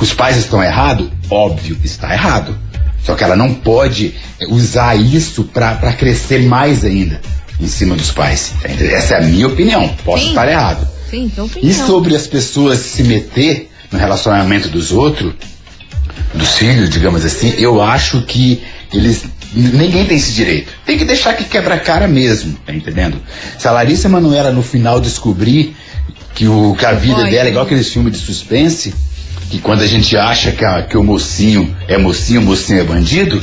Os 0.00 0.14
pais 0.14 0.36
estão 0.36 0.62
errados? 0.62 1.08
Óbvio, 1.28 1.76
está 1.84 2.12
errado. 2.14 2.56
Só 3.04 3.14
que 3.14 3.24
ela 3.24 3.36
não 3.36 3.52
pode 3.52 4.14
usar 4.48 4.94
isso 4.96 5.44
pra 5.44 5.74
pra 5.74 5.92
crescer 5.92 6.42
mais 6.42 6.84
ainda 6.84 7.20
em 7.60 7.66
cima 7.66 7.96
dos 7.96 8.12
pais. 8.12 8.52
Essa 8.62 9.14
é 9.14 9.18
a 9.18 9.26
minha 9.26 9.48
opinião. 9.48 9.88
Posso 10.04 10.22
Sim. 10.24 10.28
estar 10.30 10.48
errado. 10.48 10.86
Sim, 11.10 11.24
então 11.24 11.50
E 11.62 11.72
sobre 11.72 12.14
as 12.14 12.26
pessoas 12.26 12.78
se 12.78 13.02
meter 13.02 13.70
no 13.90 13.98
relacionamento 13.98 14.68
dos 14.68 14.92
outros, 14.92 15.32
dos 16.34 16.56
filhos, 16.56 16.90
digamos 16.90 17.24
assim, 17.24 17.54
eu 17.58 17.82
acho 17.82 18.22
que 18.22 18.62
eles. 18.92 19.24
Ninguém 19.52 20.04
tem 20.04 20.16
esse 20.16 20.32
direito. 20.32 20.72
Tem 20.84 20.98
que 20.98 21.04
deixar 21.04 21.32
que 21.34 21.44
quebra 21.44 21.74
a 21.76 21.80
cara 21.80 22.06
mesmo, 22.06 22.54
tá 22.66 22.72
entendendo? 22.74 23.16
Se 23.58 23.66
a 23.66 23.70
Larissa 23.70 24.08
Manoela 24.08 24.52
no 24.52 24.62
final 24.62 25.00
descobrir 25.00 25.74
que, 26.34 26.46
o, 26.46 26.74
que 26.78 26.84
a 26.84 26.92
vida 26.92 27.22
Oi. 27.22 27.30
dela 27.30 27.48
é 27.48 27.50
igual 27.50 27.64
aqueles 27.64 27.88
filmes 27.92 28.12
de 28.12 28.18
suspense, 28.18 28.94
que 29.50 29.58
quando 29.58 29.82
a 29.82 29.86
gente 29.86 30.16
acha 30.16 30.52
que, 30.52 30.64
a- 30.64 30.82
que 30.82 30.96
o 30.98 31.02
mocinho 31.02 31.74
é 31.88 31.96
mocinho, 31.96 32.40
o 32.42 32.44
mocinho 32.44 32.80
é 32.80 32.84
bandido, 32.84 33.42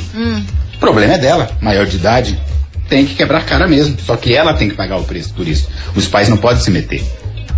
o 0.76 0.78
problema 0.80 1.16
é 1.16 1.18
dela, 1.18 1.50
maior 1.60 1.88
de 1.88 1.96
idade. 1.96 2.40
Tem 2.88 3.04
que 3.04 3.16
quebrar 3.16 3.40
a 3.40 3.42
cara 3.42 3.68
mesmo. 3.68 3.98
Só 4.06 4.16
que 4.16 4.36
ela 4.36 4.54
tem 4.54 4.70
que 4.70 4.76
pagar 4.76 4.98
o 4.98 5.04
preço 5.04 5.34
por 5.34 5.48
isso. 5.48 5.68
Os 5.96 6.06
pais 6.08 6.30
não 6.30 6.38
podem 6.38 6.62
se 6.62 6.70
meter. 6.70 7.04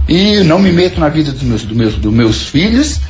E 0.07 0.35
eu 0.35 0.45
não 0.45 0.57
me 0.57 0.71
meto 0.71 1.01
na 1.01 1.09
vida 1.09 1.33
dos 1.33 1.43
meus, 1.43 1.63
do 1.63 1.75
meus, 1.75 1.95
dos 1.95 2.13
meus 2.13 2.43
filhos. 2.47 3.01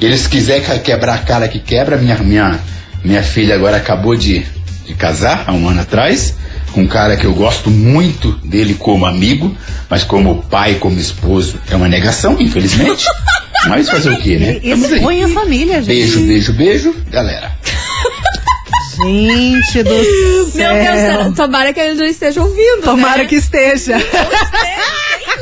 Eles 0.00 0.26
quiserem 0.26 0.62
que- 0.64 0.78
quebrar 0.80 1.14
a 1.14 1.18
cara 1.18 1.46
que 1.46 1.60
quebra. 1.60 1.96
Minha, 1.96 2.18
minha, 2.18 2.58
minha 3.04 3.22
filha 3.22 3.54
agora 3.54 3.76
acabou 3.76 4.16
de, 4.16 4.44
de 4.84 4.94
casar 4.94 5.44
há 5.46 5.52
um 5.52 5.68
ano 5.68 5.80
atrás. 5.80 6.36
Com 6.72 6.82
um 6.82 6.88
cara 6.88 7.16
que 7.16 7.24
eu 7.24 7.32
gosto 7.32 7.70
muito 7.70 8.32
dele 8.44 8.74
como 8.74 9.06
amigo, 9.06 9.56
mas 9.88 10.02
como 10.02 10.42
pai, 10.42 10.74
como 10.74 10.98
esposo, 10.98 11.60
é 11.70 11.76
uma 11.76 11.88
negação, 11.88 12.36
infelizmente. 12.40 13.04
mas 13.68 13.88
fazer 13.88 14.10
o 14.10 14.16
quê, 14.20 14.38
né? 14.38 14.60
Expõe 14.60 15.22
a 15.22 15.28
família, 15.28 15.76
gente. 15.76 15.86
Beijo, 15.86 16.20
beijo, 16.20 16.52
beijo, 16.52 16.96
galera. 17.10 17.52
Gente 18.96 19.82
do 19.82 19.90
Meu 19.90 20.50
céu. 20.50 20.74
Deus, 20.74 21.36
tomara 21.36 21.72
que 21.72 21.80
eles 21.80 21.98
não 21.98 22.06
estejam 22.06 22.44
ouvindo. 22.44 22.82
Tomara 22.82 23.22
né? 23.22 23.28
que 23.28 23.36
esteja. 23.36 23.98
Sei 23.98 24.20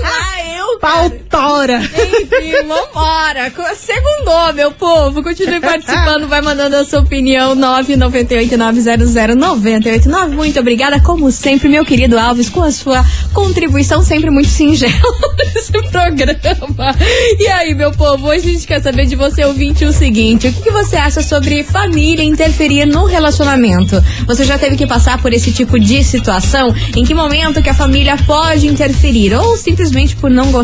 lá, 0.00 0.28
Pautora. 0.80 1.78
Enfim, 1.78 2.66
vambora. 2.66 3.52
Segundou, 3.76 4.52
meu 4.54 4.72
povo. 4.72 5.22
Continue 5.22 5.60
participando, 5.60 6.26
vai 6.28 6.40
mandando 6.40 6.76
a 6.76 6.84
sua 6.84 7.00
opinião. 7.00 7.54
998-900-989. 7.56 10.30
Muito 10.30 10.58
obrigada, 10.60 10.98
como 11.00 11.30
sempre, 11.30 11.68
meu 11.68 11.84
querido 11.84 12.18
Alves, 12.18 12.48
com 12.48 12.62
a 12.62 12.70
sua 12.70 13.04
contribuição 13.32 14.02
sempre 14.02 14.30
muito 14.30 14.48
singela 14.48 14.92
nesse 15.54 15.72
programa. 15.72 16.96
E 17.38 17.46
aí, 17.48 17.74
meu 17.74 17.92
povo, 17.92 18.28
hoje 18.28 18.48
a 18.48 18.52
gente 18.52 18.66
quer 18.66 18.82
saber 18.82 19.06
de 19.06 19.16
você, 19.16 19.44
ouvinte, 19.44 19.84
o 19.84 19.92
seguinte: 19.92 20.48
o 20.48 20.52
que, 20.52 20.62
que 20.62 20.70
você 20.70 20.96
acha 20.96 21.22
sobre 21.22 21.64
família 21.64 22.24
interferir 22.24 22.86
no 22.86 23.04
relacionamento? 23.04 24.02
Você 24.26 24.44
já 24.44 24.58
teve 24.58 24.76
que 24.76 24.86
passar 24.86 25.20
por 25.20 25.32
esse 25.32 25.52
tipo 25.52 25.78
de 25.78 26.02
situação? 26.02 26.74
Em 26.96 27.04
que 27.04 27.14
momento 27.14 27.62
que 27.62 27.70
a 27.70 27.74
família 27.74 28.16
pode 28.26 28.66
interferir? 28.66 29.34
Ou 29.34 29.56
simplesmente 29.56 30.16
por 30.16 30.30
não 30.30 30.50
gostar, 30.50 30.61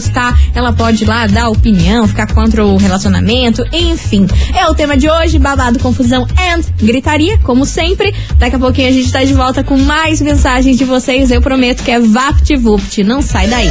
ela 0.55 0.73
pode 0.73 1.05
ir 1.05 1.07
lá 1.07 1.27
dar 1.27 1.49
opinião, 1.49 2.07
ficar 2.07 2.33
contra 2.33 2.65
o 2.65 2.77
relacionamento, 2.77 3.65
enfim. 3.73 4.27
É 4.55 4.67
o 4.67 4.75
tema 4.75 4.97
de 4.97 5.09
hoje, 5.09 5.39
babado, 5.39 5.79
confusão 5.79 6.27
and 6.39 6.63
gritaria, 6.83 7.39
como 7.39 7.67
sempre. 7.67 8.15
Daqui 8.39 8.57
a 8.57 8.59
pouquinho 8.59 8.89
a 8.89 8.93
gente 8.93 9.11
tá 9.11 9.25
de 9.25 9.35
volta 9.35 9.65
com 9.65 9.77
mais 9.77 10.21
mensagens 10.21 10.77
de 10.77 10.85
vocês. 10.85 11.31
Eu 11.31 11.41
prometo 11.41 11.83
que 11.83 11.91
é 11.91 12.01
VaptVupt. 12.01 13.03
Não 13.03 13.23
sai 13.23 13.49
daí. 13.49 13.69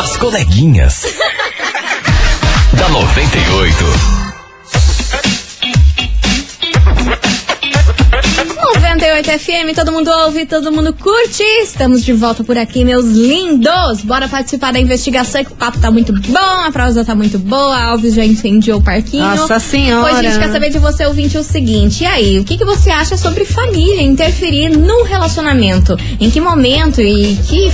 As 0.00 0.16
coleguinhas. 0.16 1.02
da 2.76 2.88
98. 2.88 4.25
98 9.06 9.38
FM, 9.38 9.74
todo 9.74 9.92
mundo 9.92 10.10
ouve, 10.10 10.46
todo 10.46 10.72
mundo 10.72 10.92
curte. 10.92 11.42
Estamos 11.62 12.04
de 12.04 12.12
volta 12.12 12.42
por 12.42 12.58
aqui, 12.58 12.84
meus 12.84 13.04
lindos. 13.04 14.02
Bora 14.02 14.26
participar 14.26 14.72
da 14.72 14.80
investigação, 14.80 15.44
que 15.44 15.52
o 15.52 15.54
papo 15.54 15.78
tá 15.78 15.92
muito 15.92 16.12
bom, 16.12 16.64
a 16.66 16.72
prosa 16.72 17.04
tá 17.04 17.14
muito 17.14 17.38
boa, 17.38 17.76
a 17.76 17.84
Alves 17.84 18.14
já 18.14 18.24
incendiou 18.24 18.80
o 18.80 18.82
parquinho. 18.82 19.22
Nossa 19.22 19.60
senhora. 19.60 20.12
Hoje 20.12 20.26
a 20.26 20.30
gente 20.30 20.38
quer 20.40 20.50
saber 20.50 20.70
de 20.70 20.78
você, 20.78 21.06
ouvinte, 21.06 21.38
o 21.38 21.42
seguinte. 21.44 22.02
E 22.02 22.06
aí, 22.06 22.38
o 22.40 22.44
que, 22.44 22.58
que 22.58 22.64
você 22.64 22.90
acha 22.90 23.16
sobre 23.16 23.44
família 23.44 24.02
interferir 24.02 24.70
no 24.70 25.04
relacionamento? 25.04 25.96
Em 26.18 26.28
que 26.28 26.40
momento 26.40 27.00
e 27.00 27.36
que 27.48 27.70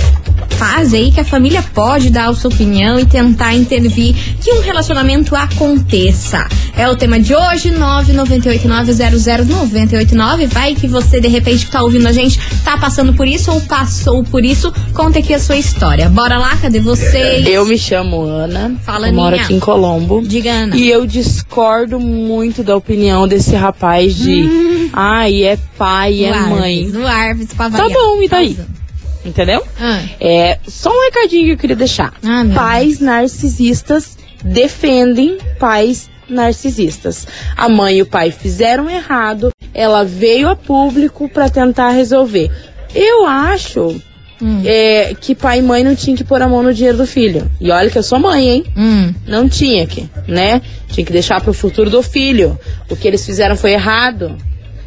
fase 0.53 0.95
aí 0.95 1.11
que 1.11 1.19
a 1.19 1.25
família 1.25 1.63
pode 1.73 2.09
dar 2.09 2.29
a 2.29 2.33
sua 2.33 2.49
opinião 2.51 2.99
e 2.99 3.05
tentar 3.05 3.53
intervir 3.53 4.15
que 4.41 4.51
um 4.53 4.61
relacionamento 4.61 5.35
aconteça? 5.35 6.47
É 6.75 6.87
o 6.89 6.95
tema 6.95 7.19
de 7.19 7.35
hoje, 7.35 7.69
998900989. 7.71 10.47
Vai 10.47 10.75
que 10.75 10.87
você, 10.87 11.19
de 11.19 11.27
repente, 11.27 11.65
que 11.65 11.71
tá 11.71 11.81
ouvindo 11.81 12.07
a 12.07 12.11
gente, 12.11 12.39
tá 12.63 12.77
passando 12.77 13.13
por 13.13 13.27
isso 13.27 13.51
ou 13.51 13.61
passou 13.61 14.23
por 14.23 14.43
isso. 14.43 14.71
Conta 14.93 15.19
aqui 15.19 15.33
a 15.33 15.39
sua 15.39 15.57
história. 15.57 16.09
Bora 16.09 16.37
lá, 16.37 16.55
cadê 16.57 16.79
vocês? 16.79 17.45
Eu 17.47 17.65
me 17.65 17.77
chamo 17.77 18.21
Ana. 18.23 18.75
Fala, 18.83 19.07
eu 19.09 19.13
moro 19.13 19.35
aqui 19.35 19.53
em 19.53 19.59
Colombo. 19.59 20.21
Diga, 20.25 20.51
Ana. 20.51 20.75
E 20.75 20.89
eu 20.89 21.05
discordo 21.05 21.99
muito 21.99 22.63
da 22.63 22.75
opinião 22.75 23.27
desse 23.27 23.55
rapaz 23.55 24.15
de 24.15 24.89
ai, 24.93 25.43
é 25.43 25.57
pai, 25.77 26.23
é 26.23 26.31
Arves, 26.31 26.49
mãe. 26.49 26.85
No 26.87 27.05
Arves, 27.07 27.47
pra 27.53 27.69
Tá 27.69 27.77
variar. 27.77 27.99
bom, 27.99 28.21
e 28.23 28.27
daí? 28.27 28.53
Causa. 28.55 28.82
Entendeu? 29.25 29.63
Ah. 29.79 30.01
É 30.19 30.59
só 30.67 30.89
um 30.89 31.03
recadinho 31.05 31.45
que 31.45 31.51
eu 31.53 31.57
queria 31.57 31.75
deixar. 31.75 32.13
Ah, 32.23 32.43
Pais 32.53 32.99
narcisistas 32.99 34.17
defendem 34.43 35.37
pais 35.59 36.09
narcisistas. 36.29 37.27
A 37.55 37.69
mãe 37.69 37.97
e 37.97 38.01
o 38.01 38.05
pai 38.05 38.31
fizeram 38.31 38.89
errado, 38.89 39.51
ela 39.73 40.03
veio 40.03 40.49
a 40.49 40.55
público 40.55 41.29
para 41.29 41.49
tentar 41.49 41.89
resolver. 41.89 42.51
Eu 42.93 43.25
acho 43.25 43.95
Hum. 44.41 44.61
é, 44.65 45.15
que 45.21 45.33
pai 45.33 45.59
e 45.59 45.61
mãe 45.61 45.83
não 45.85 45.95
tinham 45.95 46.17
que 46.17 46.23
pôr 46.23 46.41
a 46.41 46.47
mão 46.49 46.61
no 46.61 46.73
dinheiro 46.73 46.97
do 46.97 47.07
filho. 47.07 47.49
E 47.61 47.71
olha 47.71 47.89
que 47.89 47.97
eu 47.97 48.03
sou 48.03 48.19
mãe, 48.19 48.49
hein? 48.49 48.65
Hum. 48.75 49.13
Não 49.25 49.47
tinha 49.47 49.87
que, 49.87 50.09
né? 50.27 50.61
Tinha 50.89 51.05
que 51.05 51.13
deixar 51.13 51.39
pro 51.39 51.53
futuro 51.53 51.89
do 51.89 52.01
filho. 52.03 52.59
O 52.89 52.95
que 52.95 53.07
eles 53.07 53.25
fizeram 53.25 53.55
foi 53.55 53.71
errado. 53.71 54.35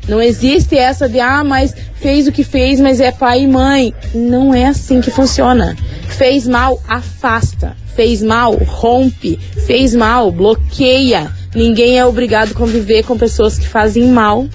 Não 0.08 0.22
existe 0.22 0.76
essa 0.76 1.08
de, 1.08 1.18
ah, 1.18 1.42
mas 1.42 1.75
fez 1.94 2.28
o 2.28 2.32
que 2.32 2.44
fez, 2.44 2.80
mas 2.80 3.00
é 3.00 3.10
pai 3.10 3.42
e 3.42 3.46
mãe. 3.46 3.94
Não 4.14 4.54
é 4.54 4.66
assim 4.66 5.00
que 5.00 5.10
funciona. 5.10 5.76
Fez 6.08 6.46
mal, 6.46 6.80
afasta. 6.86 7.76
Fez 7.94 8.22
mal, 8.22 8.54
rompe. 8.54 9.38
Fez 9.66 9.94
mal, 9.94 10.30
bloqueia. 10.30 11.30
Ninguém 11.54 11.98
é 11.98 12.04
obrigado 12.04 12.52
a 12.52 12.54
conviver 12.54 13.04
com 13.04 13.18
pessoas 13.18 13.58
que 13.58 13.66
fazem 13.66 14.06
mal. 14.08 14.46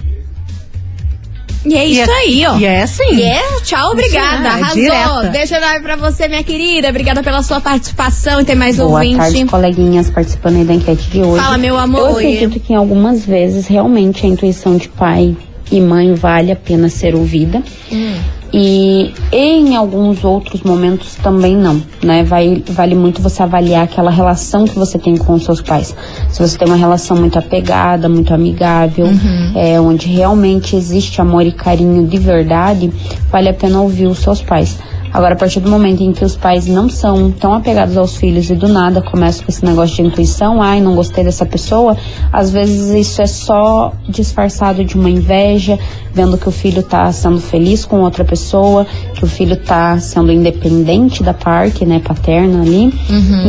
E 1.64 1.74
é 1.76 1.86
isso 1.86 2.00
E 2.00 2.10
é- 2.10 2.14
aí, 2.16 2.46
ó. 2.46 2.56
E 2.58 2.64
é 2.64 2.82
assim. 2.82 3.14
E 3.14 3.22
é, 3.22 3.40
tchau, 3.62 3.92
obrigada. 3.92 4.44
é, 4.46 4.50
Arrasou. 4.50 4.74
direta. 4.82 5.28
Beijo 5.30 5.54
enorme 5.54 5.80
pra 5.80 5.96
você, 5.96 6.26
minha 6.28 6.42
querida. 6.42 6.88
Obrigada 6.88 7.22
pela 7.22 7.42
sua 7.42 7.60
participação. 7.60 8.40
E 8.40 8.44
tem 8.44 8.56
mais 8.56 8.76
Boa 8.76 8.88
ouvinte. 8.90 9.16
tarde, 9.16 9.44
coleguinhas 9.46 10.10
participando 10.10 10.56
aí 10.56 10.64
da 10.64 10.74
enquete 10.74 11.08
de 11.10 11.20
hoje. 11.22 11.42
Fala, 11.42 11.56
meu 11.58 11.74
Eu 11.74 11.80
amor. 11.80 12.10
acredito 12.10 12.58
que 12.58 12.72
em 12.72 12.76
algumas 12.76 13.24
vezes 13.24 13.66
realmente 13.66 14.26
a 14.26 14.28
intuição 14.28 14.76
de 14.76 14.88
pai 14.88 15.36
e 15.70 15.80
mãe 15.80 16.12
vale 16.14 16.50
a 16.50 16.56
pena 16.56 16.88
ser 16.88 17.14
ouvida. 17.14 17.62
Hum. 17.92 18.16
E 18.52 19.14
em 19.32 19.74
alguns 19.76 20.22
outros 20.24 20.62
momentos 20.62 21.14
também 21.14 21.56
não, 21.56 21.82
né? 22.02 22.22
Vai, 22.22 22.62
vale 22.68 22.94
muito 22.94 23.22
você 23.22 23.42
avaliar 23.42 23.84
aquela 23.84 24.10
relação 24.10 24.64
que 24.66 24.78
você 24.78 24.98
tem 24.98 25.16
com 25.16 25.32
os 25.32 25.44
seus 25.44 25.62
pais. 25.62 25.96
Se 26.28 26.40
você 26.46 26.58
tem 26.58 26.68
uma 26.68 26.76
relação 26.76 27.16
muito 27.16 27.38
apegada, 27.38 28.08
muito 28.08 28.34
amigável, 28.34 29.06
Uhum. 29.06 29.52
é, 29.54 29.80
onde 29.80 30.06
realmente 30.08 30.76
existe 30.76 31.20
amor 31.20 31.46
e 31.46 31.52
carinho 31.52 32.06
de 32.06 32.18
verdade, 32.18 32.92
vale 33.30 33.48
a 33.48 33.54
pena 33.54 33.80
ouvir 33.80 34.06
os 34.06 34.18
seus 34.18 34.42
pais. 34.42 34.78
Agora, 35.12 35.34
a 35.34 35.36
partir 35.36 35.60
do 35.60 35.68
momento 35.68 36.02
em 36.02 36.12
que 36.12 36.24
os 36.24 36.36
pais 36.36 36.66
não 36.66 36.88
são 36.88 37.30
tão 37.30 37.52
apegados 37.52 37.96
aos 37.96 38.16
filhos 38.16 38.48
e 38.48 38.54
do 38.54 38.66
nada 38.66 39.02
começam 39.02 39.44
com 39.44 39.50
esse 39.50 39.64
negócio 39.64 39.96
de 39.96 40.02
intuição, 40.02 40.62
ai, 40.62 40.80
não 40.80 40.94
gostei 40.94 41.22
dessa 41.22 41.44
pessoa, 41.44 41.96
às 42.32 42.50
vezes 42.50 42.90
isso 42.90 43.20
é 43.20 43.26
só 43.26 43.92
disfarçado 44.08 44.84
de 44.84 44.96
uma 44.96 45.10
inveja, 45.10 45.78
vendo 46.14 46.38
que 46.38 46.48
o 46.48 46.52
filho 46.52 46.82
tá 46.82 47.12
sendo 47.12 47.40
feliz 47.40 47.84
com 47.84 48.00
outra 48.00 48.24
pessoa, 48.24 48.86
que 49.14 49.24
o 49.24 49.28
filho 49.28 49.56
tá 49.56 49.98
sendo 49.98 50.32
independente 50.32 51.22
da 51.22 51.34
parte, 51.34 51.84
né, 51.84 52.00
paterna 52.00 52.62
ali. 52.62 52.92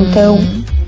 Então, 0.10 0.40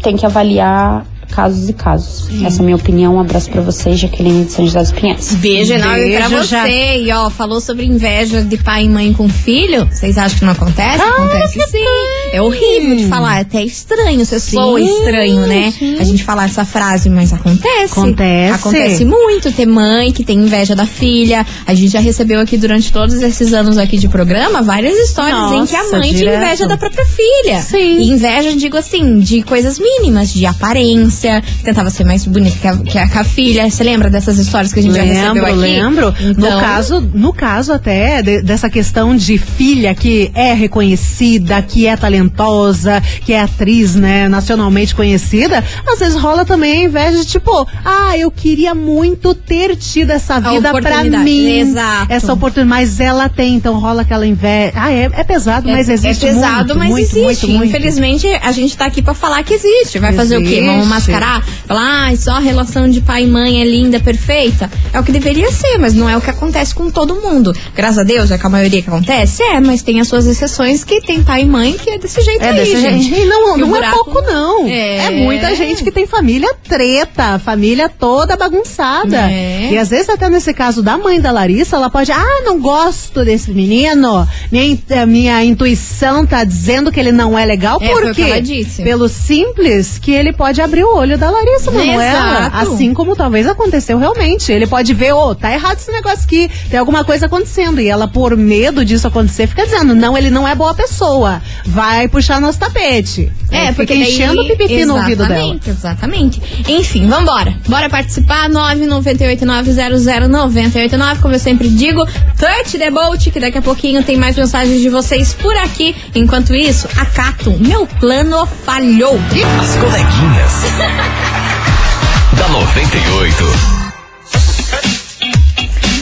tem 0.01 0.15
que 0.15 0.25
avaliar 0.25 1.05
casos 1.29 1.67
e 1.69 1.73
casos. 1.73 2.27
Essa 2.43 2.57
é 2.57 2.61
a 2.61 2.63
minha 2.63 2.75
opinião. 2.75 3.15
Um 3.15 3.19
abraço 3.19 3.49
pra 3.49 3.61
vocês, 3.61 3.99
Jaqueline 3.99 4.45
de 4.45 4.51
São 4.51 4.65
José 4.65 4.79
dos 4.79 4.91
Pinhais. 4.91 5.35
Beijo 5.35 5.73
enorme 5.73 6.11
pra 6.15 6.29
Beijo, 6.29 6.43
você. 6.43 6.47
já. 6.47 6.67
E 6.69 7.11
ó, 7.11 7.29
falou 7.29 7.59
sobre 7.61 7.85
inveja 7.85 8.41
de 8.43 8.57
pai 8.57 8.85
e 8.85 8.89
mãe 8.89 9.13
com 9.13 9.27
filho. 9.29 9.87
Vocês 9.91 10.17
acham 10.17 10.39
que 10.39 10.45
não 10.45 10.53
acontece? 10.53 11.01
acontece 11.01 11.59
sim. 11.71 11.83
É 12.31 12.41
horrível 12.41 12.95
de 12.95 13.07
falar, 13.07 13.37
é 13.37 13.41
até 13.41 13.63
estranho. 13.63 14.25
Você 14.25 14.39
soa 14.39 14.79
estranho, 14.81 15.45
né? 15.47 15.73
A 15.99 16.03
gente 16.03 16.23
falar 16.23 16.45
essa 16.45 16.65
frase, 16.65 17.09
mas 17.09 17.31
acontece. 17.33 17.91
Acontece. 17.93 18.53
Acontece 18.55 19.05
muito 19.05 19.51
ter 19.51 19.65
mãe 19.65 20.11
que 20.11 20.23
tem 20.23 20.37
inveja 20.39 20.75
da 20.75 20.85
filha. 20.85 21.45
A 21.65 21.73
gente 21.73 21.91
já 21.91 21.99
recebeu 21.99 22.39
aqui 22.39 22.57
durante 22.57 22.91
todos 22.91 23.15
esses 23.21 23.53
anos 23.53 23.77
aqui 23.77 23.97
de 23.97 24.07
programa 24.07 24.61
várias 24.61 24.95
histórias 24.97 25.51
em 25.51 25.65
que 25.65 25.75
a 25.75 25.83
Nossa, 25.83 25.97
mãe 25.97 26.09
tinha 26.09 26.19
direto. 26.19 26.41
inveja 26.43 26.67
da 26.67 26.77
própria 26.77 27.05
filha. 27.05 27.61
Sim. 27.61 27.99
E 27.99 28.09
inveja, 28.11 28.55
digo 28.55 28.77
assim, 28.77 29.19
de 29.19 29.41
coisas 29.43 29.79
mínimas, 29.79 30.33
de 30.33 30.45
aparência. 30.45 31.14
Tentava 31.63 31.89
ser 31.89 32.03
mais 32.03 32.25
bonita 32.25 32.57
que 32.59 32.67
a, 32.67 32.77
que 32.77 32.97
a- 32.97 33.07
que 33.07 33.17
a 33.17 33.23
filha. 33.23 33.69
Você 33.69 33.83
lembra 33.83 34.09
dessas 34.09 34.37
histórias 34.37 34.71
que 34.73 34.79
a 34.79 34.83
gente 34.83 34.95
já 34.95 35.01
recebeu 35.03 35.43
Lembro, 35.43 35.45
aqui? 35.47 35.57
lembro. 35.57 36.15
Então, 36.21 36.51
No 36.55 36.59
caso, 36.61 37.01
no 37.13 37.33
caso 37.33 37.73
até 37.73 38.21
de- 38.21 38.41
dessa 38.41 38.69
questão 38.69 39.15
de 39.15 39.37
filha 39.37 39.93
que 39.95 40.31
é 40.35 40.53
reconhecida, 40.53 41.61
que 41.61 41.87
é 41.87 41.95
talentosa, 41.97 43.01
que 43.23 43.33
é 43.33 43.41
atriz, 43.41 43.95
né, 43.95 44.27
nacionalmente 44.27 44.93
conhecida, 44.95 45.63
às 45.87 45.99
vezes 45.99 46.15
rola 46.15 46.45
também 46.45 46.81
a 46.81 46.83
inveja 46.85 47.17
de 47.19 47.25
tipo, 47.25 47.67
ah, 47.83 48.17
eu 48.17 48.29
queria 48.31 48.73
muito 48.75 49.33
ter 49.33 49.75
tido 49.75 50.11
essa 50.11 50.39
vida 50.39 50.71
pra 50.81 51.03
mim. 51.03 51.59
exato. 51.59 52.11
Essa 52.11 52.33
oportunidade, 52.33 52.69
mas 52.69 52.99
ela 52.99 53.27
tem, 53.29 53.55
então 53.55 53.79
rola 53.79 54.01
aquela 54.01 54.25
inveja. 54.25 54.73
Ah, 54.75 54.91
é, 54.91 55.09
é 55.11 55.23
pesado, 55.23 55.67
mas 55.69 55.89
é, 55.89 55.93
existe 55.93 56.25
é 56.25 56.29
pesado, 56.29 56.75
muito, 56.75 56.77
mas 56.77 56.89
muito, 56.89 57.17
existe. 57.17 57.47
muito. 57.47 57.65
Infelizmente, 57.65 58.27
a 58.41 58.51
gente 58.51 58.75
tá 58.77 58.85
aqui 58.85 59.01
pra 59.01 59.13
falar 59.13 59.43
que 59.43 59.53
existe. 59.53 59.99
Vai 59.99 60.13
fazer 60.13 60.37
o 60.37 60.41
quê? 60.43 60.55
Existe. 60.59 61.04
Mascarar? 61.11 61.45
Falar, 61.67 62.09
ah, 62.11 62.15
só 62.15 62.31
a 62.33 62.39
relação 62.39 62.89
de 62.89 63.01
pai 63.01 63.23
e 63.23 63.27
mãe 63.27 63.61
é 63.61 63.65
linda, 63.65 63.99
perfeita? 63.99 64.69
É 64.93 64.99
o 64.99 65.03
que 65.03 65.11
deveria 65.11 65.51
ser, 65.51 65.77
mas 65.77 65.93
não 65.93 66.09
é 66.09 66.15
o 66.17 66.21
que 66.21 66.29
acontece 66.29 66.73
com 66.73 66.89
todo 66.89 67.15
mundo. 67.15 67.53
Graças 67.75 67.99
a 67.99 68.03
Deus, 68.03 68.31
é 68.31 68.37
com 68.37 68.47
a 68.47 68.49
maioria 68.49 68.81
que 68.81 68.89
acontece? 68.89 69.41
É, 69.43 69.59
mas 69.59 69.81
tem 69.81 69.99
as 69.99 70.07
suas 70.07 70.25
exceções 70.25 70.83
que 70.83 71.01
tem 71.01 71.23
pai 71.23 71.41
e 71.41 71.45
mãe 71.45 71.73
que 71.73 71.89
é 71.89 71.97
desse 71.97 72.21
jeito 72.21 72.41
É 72.43 72.49
aí, 72.49 72.55
desse 72.55 72.81
gente. 72.81 73.09
jeito. 73.09 73.21
E 73.23 73.25
não, 73.25 73.57
não 73.57 73.67
é 73.75 73.79
buraco- 73.79 74.05
pouco, 74.05 74.21
não. 74.21 74.67
É. 74.67 74.97
É. 75.05 75.09
muita 75.11 75.53
gente 75.55 75.83
que 75.83 75.91
tem 75.91 76.05
família 76.07 76.49
treta, 76.67 77.39
família 77.39 77.89
toda 77.89 78.35
bagunçada. 78.35 79.17
É. 79.31 79.69
E 79.71 79.77
às 79.77 79.89
vezes, 79.89 80.09
até 80.09 80.29
nesse 80.29 80.53
caso 80.53 80.81
da 80.81 80.97
mãe 80.97 81.19
da 81.19 81.31
Larissa, 81.31 81.75
ela 81.75 81.89
pode, 81.89 82.11
ah, 82.11 82.41
não 82.43 82.59
gosto 82.59 83.23
desse 83.25 83.51
menino. 83.51 84.27
Minha, 84.51 84.63
in- 84.65 84.81
a 85.01 85.05
minha 85.05 85.43
intuição 85.43 86.25
tá 86.25 86.43
dizendo 86.43 86.91
que 86.91 86.99
ele 86.99 87.11
não 87.11 87.37
é 87.37 87.45
legal. 87.45 87.77
É, 87.81 87.87
Por 87.89 88.01
foi 88.01 88.11
o 88.11 88.15
que 88.15 88.23
quê? 88.23 88.29
ela 88.31 88.41
disse. 88.41 88.83
Pelo 88.83 89.07
simples 89.07 89.97
que 89.99 90.11
ele 90.11 90.31
pode 90.33 90.61
abrir 90.61 90.83
o 90.83 90.94
olho 90.95 91.17
da 91.17 91.29
Larissa, 91.29 91.71
Manoela. 91.71 92.47
Exato. 92.47 92.57
Assim 92.57 92.93
como 92.93 93.15
talvez 93.15 93.47
aconteceu 93.47 93.97
realmente. 93.97 94.51
Ele 94.51 94.67
pode 94.67 94.93
ver, 94.93 95.13
ô, 95.13 95.33
tá 95.35 95.51
errado 95.51 95.77
esse 95.77 95.91
negócio 95.91 96.25
aqui, 96.25 96.49
tem 96.69 96.79
alguma 96.79 97.03
coisa 97.03 97.25
acontecendo. 97.25 97.81
E 97.81 97.87
ela, 97.87 98.07
por 98.07 98.37
medo 98.37 98.85
disso 98.85 99.07
acontecer, 99.07 99.47
fica 99.47 99.65
dizendo, 99.65 99.95
não, 99.95 100.17
ele 100.17 100.29
não 100.29 100.47
é 100.47 100.55
boa 100.55 100.73
pessoa. 100.73 101.41
Vai 101.65 102.07
puxar 102.07 102.39
nosso 102.41 102.59
tapete. 102.59 103.31
É, 103.51 103.67
Aí 103.67 103.73
porque 103.73 103.93
fica 103.93 104.05
daí... 104.05 104.13
enchendo 104.13 104.41
o 104.41 104.47
pipipi 104.47 104.85
no 104.85 104.95
ouvido 104.95 105.25
dela. 105.27 105.55
Exatamente, 105.65 105.69
Exatamente. 105.69 106.41
Enfim, 106.67 107.07
vambora. 107.07 107.53
Bora 107.67 107.89
participar. 107.89 108.49
998900989. 108.49 111.19
Como 111.21 111.33
eu 111.35 111.39
sempre 111.39 111.69
digo, 111.69 112.05
touch 112.37 112.77
the 112.77 112.89
boat, 112.89 113.31
que 113.31 113.39
daqui 113.39 113.57
a 113.57 113.61
pouquinho 113.61 114.03
tem 114.03 114.17
mais 114.17 114.35
mensagens 114.35 114.81
de 114.81 114.89
vocês 114.89 115.33
por 115.33 115.55
aqui. 115.57 115.95
Enquanto 116.13 116.53
isso, 116.53 116.87
acato. 116.97 117.51
Meu 117.59 117.87
plano 117.87 118.45
falhou. 118.65 119.17
As 119.61 119.75
coleguinhas. 119.75 120.84
da 122.37 122.47
98. 122.49 123.75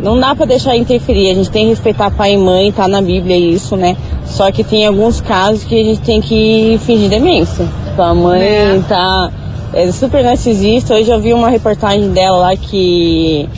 Não 0.00 0.18
dá 0.18 0.32
pra 0.34 0.46
deixar 0.46 0.76
interferir, 0.76 1.30
a 1.30 1.34
gente 1.34 1.50
tem 1.50 1.64
que 1.64 1.70
respeitar 1.70 2.10
pai 2.12 2.34
e 2.34 2.36
mãe, 2.36 2.70
tá 2.70 2.86
na 2.86 3.00
Bíblia 3.02 3.36
isso, 3.36 3.76
né? 3.76 3.96
Só 4.24 4.52
que 4.52 4.62
tem 4.62 4.86
alguns 4.86 5.20
casos 5.20 5.64
que 5.64 5.74
a 5.74 5.84
gente 5.84 6.00
tem 6.02 6.20
que 6.20 6.78
fingir 6.86 7.08
demência. 7.10 7.66
Tipo, 7.88 8.02
a 8.02 8.14
mãe 8.14 8.40
É. 8.40 8.80
tá 8.88 9.30
é, 9.74 9.90
super 9.90 10.22
narcisista. 10.22 10.94
Hoje 10.94 11.10
eu 11.10 11.20
vi 11.20 11.34
uma 11.34 11.48
reportagem 11.50 12.10
dela 12.10 12.36
lá 12.38 12.56
que 12.56 13.48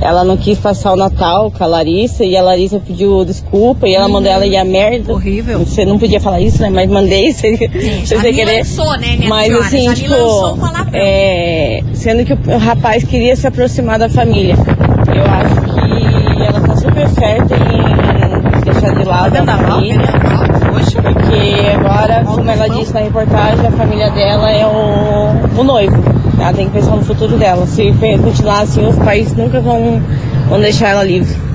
ela 0.00 0.24
não 0.24 0.36
quis 0.36 0.58
passar 0.58 0.92
o 0.92 0.96
Natal 0.96 1.50
com 1.50 1.64
a 1.64 1.66
Larissa 1.66 2.24
e 2.24 2.36
a 2.36 2.42
Larissa 2.42 2.78
pediu 2.78 3.24
desculpa 3.24 3.88
e 3.88 3.94
ela 3.94 4.08
mandou 4.08 4.30
ela 4.30 4.46
ir 4.46 4.56
a 4.56 4.64
merda. 4.64 5.12
Horrível. 5.12 5.58
Você 5.60 5.84
não 5.84 5.98
podia 5.98 6.20
falar 6.20 6.40
isso, 6.40 6.62
né? 6.62 6.70
Mas 6.70 6.88
mandei 6.88 7.32
sem, 7.34 7.56
sem 7.56 8.06
Já 8.06 8.20
você 8.20 8.32
querer. 8.32 8.58
lançou, 8.58 8.96
né, 8.98 9.16
minha 9.16 9.28
Mas 9.28 9.46
senhora? 9.46 9.64
assim, 9.66 9.94
tipo, 9.94 10.14
é, 10.92 11.82
sendo 11.94 12.24
que 12.24 12.32
o 12.32 12.58
rapaz 12.58 13.04
queria 13.04 13.34
se 13.36 13.46
aproximar 13.46 13.98
da 13.98 14.08
família. 14.08 14.54
Eu 15.14 15.24
acho 15.24 15.60
que 15.62 16.42
ela 16.42 16.60
tá 16.60 16.76
super 16.76 17.08
certa 17.08 17.54
em 17.56 18.62
deixar 18.64 18.94
de 18.94 19.04
lado 19.04 19.36
a 19.36 19.58
família. 19.58 19.98
Porque 21.02 21.70
agora, 21.74 22.24
como 22.24 22.50
ela 22.50 22.68
disse 22.68 22.94
na 22.94 23.00
reportagem, 23.00 23.66
a 23.66 23.70
família 23.72 24.10
dela 24.10 24.50
é 24.50 24.66
o, 24.66 25.60
o 25.60 25.64
noivo. 25.64 26.17
Ela 26.40 26.52
tem 26.52 26.66
que 26.66 26.72
pensar 26.72 26.96
no 26.96 27.04
futuro 27.04 27.36
dela. 27.36 27.66
Se 27.66 27.92
continuar 28.22 28.60
assim, 28.60 28.86
os 28.86 28.96
pais 28.96 29.34
nunca 29.34 29.60
vão, 29.60 30.02
vão 30.48 30.60
deixar 30.60 30.88
ela 30.88 31.04
livre. 31.04 31.48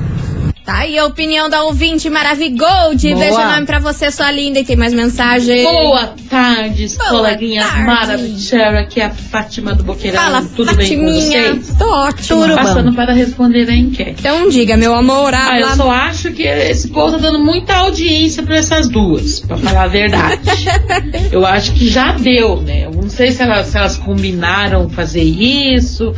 Tá 0.66 0.78
aí 0.78 0.98
a 0.98 1.06
opinião 1.06 1.50
da 1.50 1.64
ouvinte 1.64 2.10
Maravigold. 2.10 3.06
Boa. 3.10 3.20
Beijo 3.20 3.40
enorme 3.40 3.66
pra 3.66 3.80
você, 3.80 4.10
sua 4.10 4.32
linda. 4.32 4.60
E 4.60 4.64
tem 4.64 4.78
mais 4.78 4.94
mensagem. 4.94 5.62
Boa 5.62 6.14
tarde, 6.30 6.88
Boa 6.98 7.10
coleguinhas 7.10 7.70
maravilhosas. 7.86 8.54
Aqui 8.54 9.02
é 9.02 9.06
a 9.06 9.10
Fátima 9.10 9.76
do 9.76 9.84
Boqueirão. 9.84 10.22
Fala, 10.22 10.42
Tudo 10.56 10.74
bem 10.74 10.88
com 10.88 11.06
Fatiminha. 11.06 11.54
vocês? 11.54 11.76
Tô 11.78 11.86
ótimo. 11.86 12.56
Passando 12.56 12.94
para 12.94 13.12
responder 13.12 13.70
a 13.70 13.76
enquete. 13.76 14.16
Então 14.20 14.48
diga, 14.48 14.78
meu 14.78 14.96
amor. 14.96 15.34
Ah, 15.34 15.60
eu 15.60 15.70
só 15.76 15.92
acho 15.92 16.32
que 16.32 16.44
esse 16.44 16.88
povo 16.88 17.12
tá 17.12 17.18
dando 17.18 17.40
muita 17.40 17.76
audiência 17.76 18.42
pra 18.42 18.56
essas 18.56 18.88
duas, 18.88 19.42
pra 19.42 19.58
falar 19.58 19.84
a 19.84 19.88
verdade. 19.88 20.42
eu 21.30 21.46
acho 21.46 21.74
que 21.74 21.90
já 21.90 22.14
deu, 22.14 22.62
né? 22.62 22.88
Não 23.04 23.10
sei 23.10 23.32
se 23.32 23.42
elas, 23.44 23.68
se 23.68 23.78
elas 23.78 23.98
combinaram 23.98 24.90
fazer 24.90 25.22
isso, 25.24 26.14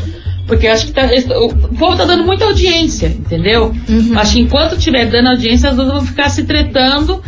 porque 0.48 0.68
eu 0.68 0.72
acho 0.72 0.86
que 0.88 0.92
tá- 0.94 1.10
o 1.42 1.76
povo 1.76 1.98
tá 1.98 2.06
dando 2.06 2.24
muita 2.24 2.46
audiência, 2.46 3.08
entendeu? 3.08 3.74
Acho 4.16 4.34
que 4.34 4.40
enquanto 4.42 4.78
tiver 4.78 5.06
dando 5.10 5.30
audiência, 5.30 5.70
as 5.72 5.76
duas 5.76 5.88
vão 5.90 6.06
ficar 6.06 6.30
se 6.30 6.44
tretando 6.44 7.22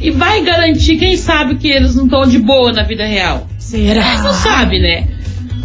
e 0.00 0.10
vai 0.10 0.42
garantir, 0.44 0.96
quem 0.96 1.16
sabe, 1.16 1.56
que 1.56 1.68
eles 1.68 1.94
não 1.96 2.04
estão 2.04 2.22
de 2.26 2.38
boa 2.38 2.72
na 2.72 2.82
vida 2.84 3.04
real. 3.04 3.46
Será? 3.58 4.22
Não 4.22 4.32
sabe, 4.32 4.78
né? 4.78 5.08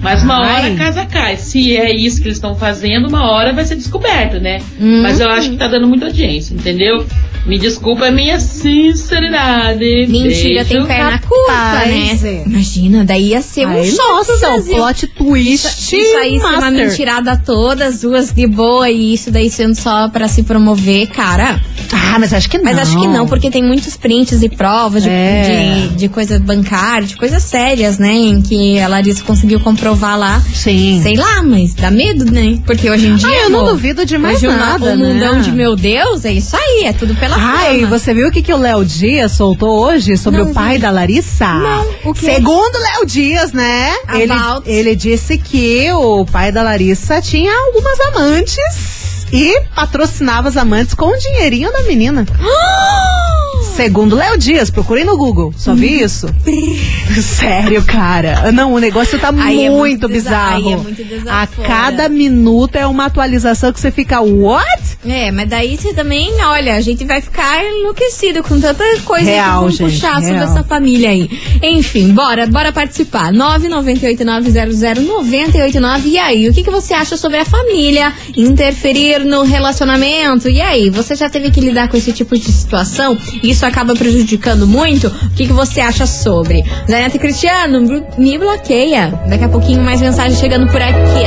Mas 0.05 0.21
uma 0.21 0.37
Ai. 0.37 0.55
hora 0.65 0.73
a 0.73 0.77
casa 0.77 1.05
cai. 1.07 1.35
Se 1.35 1.75
é 1.75 1.91
isso 1.91 2.21
que 2.21 2.27
eles 2.27 2.37
estão 2.37 2.53
fazendo, 2.55 3.07
uma 3.09 3.31
hora 3.31 3.51
vai 3.51 3.65
ser 3.65 3.75
descoberto, 3.75 4.39
né? 4.39 4.61
Hum. 4.79 5.01
Mas 5.01 5.19
eu 5.19 5.27
acho 5.31 5.49
que 5.49 5.57
tá 5.57 5.67
dando 5.67 5.87
muita 5.87 6.05
audiência, 6.05 6.53
entendeu? 6.53 7.03
Me 7.47 7.57
desculpa 7.59 8.05
a 8.07 8.11
minha 8.11 8.39
sinceridade. 8.39 10.07
Mentira, 10.07 10.63
Beijo. 10.63 10.69
tem 10.69 10.85
perna 10.85 11.19
curta, 11.19 11.85
né? 11.85 12.43
Imagina, 12.45 13.05
daí 13.05 13.29
ia 13.29 13.41
ser 13.41 13.67
um 13.67 13.71
Ai, 13.71 13.85
choque 13.85 13.97
nossa, 13.97 14.37
Brasil. 14.39 14.75
plot 14.75 15.07
twist. 15.07 15.65
Isso, 15.67 15.95
isso 15.95 16.17
aí 16.17 16.39
ser 16.39 16.45
uma 16.45 16.71
mentirada 16.71 17.37
toda, 17.45 17.85
as 17.85 18.01
duas 18.01 18.31
de 18.31 18.47
boa, 18.47 18.89
e 18.89 19.13
isso 19.13 19.31
daí 19.31 19.49
sendo 19.49 19.75
só 19.75 20.07
pra 20.09 20.27
se 20.27 20.43
promover, 20.43 21.07
cara. 21.07 21.61
Ah, 21.91 22.17
mas 22.19 22.33
acho 22.33 22.49
que 22.49 22.57
não. 22.57 22.65
Mas 22.65 22.77
acho 22.79 22.99
que 22.99 23.07
não, 23.07 23.27
porque 23.27 23.49
tem 23.49 23.63
muitos 23.63 23.95
prints 23.95 24.41
e 24.41 24.49
provas 24.49 25.03
de, 25.03 25.09
É. 25.09 25.87
de, 25.89 25.95
de 25.95 26.09
coisa 26.09 26.39
bancária, 26.39 27.07
de 27.07 27.15
coisas 27.15 27.43
sérias, 27.43 27.97
né? 27.99 28.13
Em 28.13 28.41
que 28.41 28.79
a 28.79 28.87
Larissa 28.87 29.23
conseguiu 29.23 29.59
comprovar 29.59 29.94
lá. 29.99 30.41
Sim. 30.53 30.99
Sei 31.01 31.15
lá, 31.15 31.41
mas 31.43 31.73
dá 31.73 31.89
medo, 31.91 32.25
né? 32.25 32.59
Porque 32.65 32.89
hoje 32.89 33.07
em 33.07 33.15
dia. 33.15 33.29
Ah, 33.29 33.43
eu 33.43 33.49
não 33.49 33.59
amor, 33.61 33.71
duvido 33.71 34.05
de 34.05 34.17
mais 34.17 34.37
hoje 34.37 34.47
nada, 34.47 34.93
O 34.93 34.97
mundão 34.97 35.35
né? 35.35 35.41
de 35.41 35.51
meu 35.51 35.75
Deus, 35.75 36.25
é 36.25 36.33
isso 36.33 36.55
aí, 36.55 36.85
é 36.85 36.93
tudo 36.93 37.15
pela 37.15 37.35
Ai, 37.37 37.81
fama. 37.81 37.97
você 37.97 38.13
viu 38.13 38.27
o 38.27 38.31
que, 38.31 38.41
que 38.41 38.53
o 38.53 38.57
Léo 38.57 38.83
Dias 38.83 39.31
soltou 39.33 39.69
hoje 39.85 40.17
sobre 40.17 40.41
Não 40.41 40.51
o 40.51 40.53
pai 40.53 40.75
vi. 40.75 40.81
da 40.81 40.91
Larissa? 40.91 41.45
Não, 41.53 41.85
o 42.05 42.13
quê? 42.13 42.25
Segundo 42.33 42.77
Léo 42.77 43.05
Dias, 43.05 43.51
né? 43.53 43.93
Ele, 44.13 44.33
ele 44.65 44.95
disse 44.95 45.37
que 45.37 45.91
o 45.93 46.25
pai 46.25 46.51
da 46.51 46.63
Larissa 46.63 47.21
tinha 47.21 47.51
algumas 47.53 47.99
amantes 48.01 49.25
e 49.31 49.59
patrocinava 49.75 50.49
as 50.49 50.57
amantes 50.57 50.93
com 50.93 51.07
o 51.07 51.17
dinheirinho 51.17 51.71
da 51.71 51.83
menina. 51.83 52.25
Segundo 53.75 54.15
Léo 54.15 54.37
Dias, 54.37 54.69
procurei 54.69 55.03
no 55.03 55.17
Google, 55.17 55.53
só 55.57 55.73
Hum. 55.73 55.75
vi 55.75 56.01
isso. 56.01 56.27
Sério, 57.21 57.83
cara. 57.87 58.49
Não, 58.51 58.73
o 58.73 58.79
negócio 58.79 59.17
tá 59.19 59.33
Aí 59.37 59.65
é 59.65 59.69
muito, 59.69 60.07
bizarro. 60.07 60.67
aí 60.67 60.73
é 60.73 60.77
muito 60.77 61.01
A 61.01 61.05
desaforo. 61.05 61.67
cada 61.67 62.07
minuto 62.09 62.75
é 62.77 62.85
uma 62.87 63.05
atualização 63.05 63.71
que 63.73 63.79
você 63.79 63.91
fica, 63.91 64.21
what? 64.21 64.97
É, 65.05 65.29
mas 65.31 65.49
daí 65.49 65.77
você 65.77 65.93
também, 65.93 66.31
olha, 66.43 66.75
a 66.75 66.81
gente 66.81 67.03
vai 67.03 67.21
ficar 67.21 67.63
enlouquecido 67.65 68.41
com 68.43 68.59
tanta 68.59 68.83
coisa 69.03 69.25
Real, 69.29 69.53
que 69.53 69.59
vão 69.59 69.69
gente, 69.89 70.01
puxar 70.01 70.21
sobre 70.21 70.37
essa 70.43 70.63
família 70.63 71.09
aí. 71.09 71.29
Enfim, 71.61 72.13
bora, 72.13 72.47
bora 72.47 72.71
participar. 72.71 73.31
998900989. 73.33 76.05
E 76.05 76.17
aí, 76.17 76.47
o 76.49 76.53
que, 76.53 76.63
que 76.63 76.71
você 76.71 76.93
acha 76.93 77.17
sobre 77.17 77.37
a 77.39 77.45
família 77.45 78.13
interferir 78.35 79.19
no 79.25 79.43
relacionamento? 79.43 80.47
E 80.49 80.61
aí, 80.61 80.89
você 80.89 81.15
já 81.15 81.29
teve 81.29 81.51
que 81.51 81.59
lidar 81.59 81.87
com 81.89 81.97
esse 81.97 82.13
tipo 82.13 82.37
de 82.37 82.51
situação? 82.51 83.17
E 83.43 83.53
acaba 83.65 83.93
prejudicando 83.93 84.67
muito? 84.67 85.07
O 85.07 85.29
que, 85.35 85.47
que 85.47 85.53
você 85.53 85.81
acha 85.81 86.05
sobre? 86.05 86.63
Zaneta 86.89 87.15
e 87.17 87.19
Cristiano, 87.19 87.81
me 88.17 88.37
bloqueia. 88.37 89.19
Daqui 89.27 89.43
a 89.43 89.49
pouquinho 89.49 89.81
mais 89.81 90.01
mensagem 90.01 90.37
chegando 90.37 90.67
por 90.67 90.81
aqui. 90.81 91.25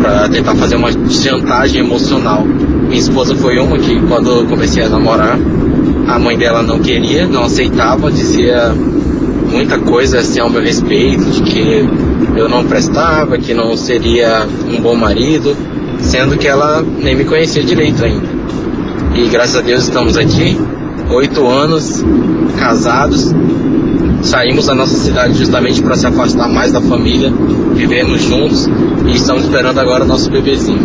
Pra 0.00 0.28
tentar 0.28 0.54
fazer 0.54 0.76
uma 0.76 0.90
chantagem 1.10 1.80
emocional. 1.80 2.44
Minha 2.44 3.00
esposa 3.00 3.34
foi 3.34 3.58
uma 3.58 3.78
que, 3.78 4.00
quando 4.02 4.30
eu 4.30 4.46
comecei 4.46 4.82
a 4.82 4.88
namorar, 4.88 5.38
a 6.06 6.18
mãe 6.18 6.38
dela 6.38 6.62
não 6.62 6.78
queria, 6.78 7.26
não 7.26 7.44
aceitava, 7.44 8.10
dizia 8.10 8.72
muita 9.50 9.78
coisa 9.78 10.20
assim 10.20 10.40
ao 10.40 10.48
meu 10.48 10.62
respeito, 10.62 11.24
de 11.24 11.42
que 11.42 11.88
eu 12.36 12.48
não 12.48 12.64
prestava, 12.64 13.36
que 13.36 13.52
não 13.52 13.76
seria 13.76 14.46
um 14.70 14.80
bom 14.80 14.94
marido, 14.94 15.56
sendo 16.00 16.36
que 16.36 16.46
ela 16.46 16.84
nem 16.98 17.14
me 17.16 17.24
conhecia 17.24 17.62
direito 17.62 18.04
ainda. 18.04 18.37
E 19.18 19.28
graças 19.30 19.56
a 19.56 19.60
Deus 19.60 19.82
estamos 19.82 20.16
aqui, 20.16 20.56
oito 21.10 21.44
anos, 21.44 22.04
casados, 22.56 23.34
saímos 24.22 24.66
da 24.66 24.76
nossa 24.76 24.96
cidade 24.96 25.36
justamente 25.36 25.82
para 25.82 25.96
se 25.96 26.06
afastar 26.06 26.48
mais 26.48 26.70
da 26.70 26.80
família, 26.80 27.28
vivermos 27.74 28.22
juntos 28.22 28.68
e 29.06 29.16
estamos 29.16 29.42
esperando 29.42 29.80
agora 29.80 30.04
o 30.04 30.06
nosso 30.06 30.30
bebezinho. 30.30 30.78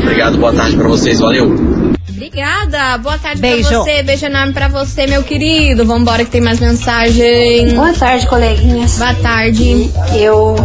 Obrigado, 0.00 0.38
boa 0.38 0.54
tarde 0.54 0.74
para 0.74 0.88
vocês, 0.88 1.20
valeu! 1.20 1.54
Obrigada, 2.08 2.96
boa 2.96 3.18
tarde 3.18 3.42
Beijo. 3.42 3.68
pra 3.68 3.78
você, 3.80 4.02
beijo 4.02 4.24
enorme 4.24 4.54
pra 4.54 4.68
você, 4.68 5.06
meu 5.06 5.22
querido. 5.22 5.84
Vambora 5.84 6.24
que 6.24 6.30
tem 6.30 6.40
mais 6.40 6.58
mensagem. 6.58 7.74
Boa 7.74 7.92
tarde, 7.92 8.26
coleguinhas. 8.26 8.96
Boa 8.98 9.14
tarde. 9.14 9.90
Eu, 10.14 10.56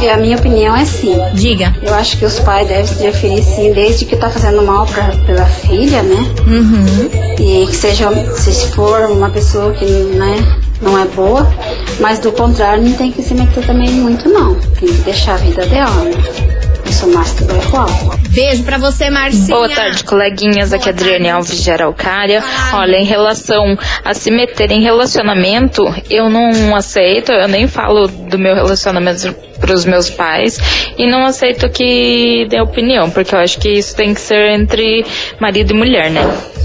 e 0.00 0.08
a 0.08 0.16
minha 0.16 0.36
opinião 0.36 0.76
é 0.76 0.84
sim. 0.84 1.16
Diga. 1.34 1.74
Eu 1.82 1.94
acho 1.94 2.18
que 2.18 2.24
os 2.24 2.38
pais 2.40 2.68
devem 2.68 2.86
se 2.86 2.94
definir 3.02 3.42
sim, 3.42 3.72
desde 3.72 4.04
que 4.04 4.16
tá 4.16 4.30
fazendo 4.30 4.62
mal 4.62 4.86
pra, 4.86 5.08
pela 5.26 5.46
filha, 5.46 6.02
né? 6.02 6.34
Uhum. 6.46 7.08
E 7.38 7.66
que 7.66 7.76
seja, 7.76 8.10
se 8.34 8.70
for 8.72 9.10
uma 9.10 9.30
pessoa 9.30 9.72
que, 9.72 9.84
né, 9.84 10.36
não 10.80 10.98
é 10.98 11.04
boa, 11.06 11.50
mas 12.00 12.18
do 12.18 12.32
contrário, 12.32 12.82
não 12.82 12.92
tem 12.92 13.10
que 13.10 13.22
se 13.22 13.34
meter 13.34 13.64
também 13.66 13.90
muito, 13.90 14.28
não. 14.28 14.54
Tem 14.54 14.88
que 14.88 15.02
deixar 15.02 15.34
a 15.34 15.38
vida 15.38 15.66
dela, 15.66 16.04
né? 16.04 16.12
Isso 16.88 17.06
mais 17.08 17.32
que 17.32 17.44
vai 17.44 17.58
igual. 17.62 17.88
Beijo 18.36 18.64
pra 18.64 18.76
você, 18.76 19.08
Marcinha. 19.08 19.46
Boa 19.46 19.66
tarde, 19.66 20.04
coleguinhas. 20.04 20.70
Aqui 20.70 20.90
é 20.90 20.92
Adriane 20.92 21.30
Alves 21.30 21.64
de 21.64 21.70
Araucária. 21.70 22.44
Olha, 22.74 22.96
em 22.96 23.04
relação 23.06 23.78
a 24.04 24.12
se 24.12 24.30
meter 24.30 24.70
em 24.72 24.82
relacionamento, 24.82 25.82
eu 26.10 26.28
não 26.28 26.76
aceito, 26.76 27.32
eu 27.32 27.48
nem 27.48 27.66
falo 27.66 28.06
do 28.06 28.38
meu 28.38 28.54
relacionamento 28.54 29.34
pros 29.58 29.86
meus 29.86 30.10
pais 30.10 30.58
e 30.98 31.06
não 31.06 31.24
aceito 31.24 31.66
que 31.70 32.46
dê 32.50 32.60
opinião, 32.60 33.10
porque 33.10 33.34
eu 33.34 33.38
acho 33.38 33.58
que 33.58 33.70
isso 33.70 33.96
tem 33.96 34.12
que 34.12 34.20
ser 34.20 34.50
entre 34.50 35.06
marido 35.40 35.70
e 35.70 35.74
mulher, 35.74 36.10
né? 36.10 36.20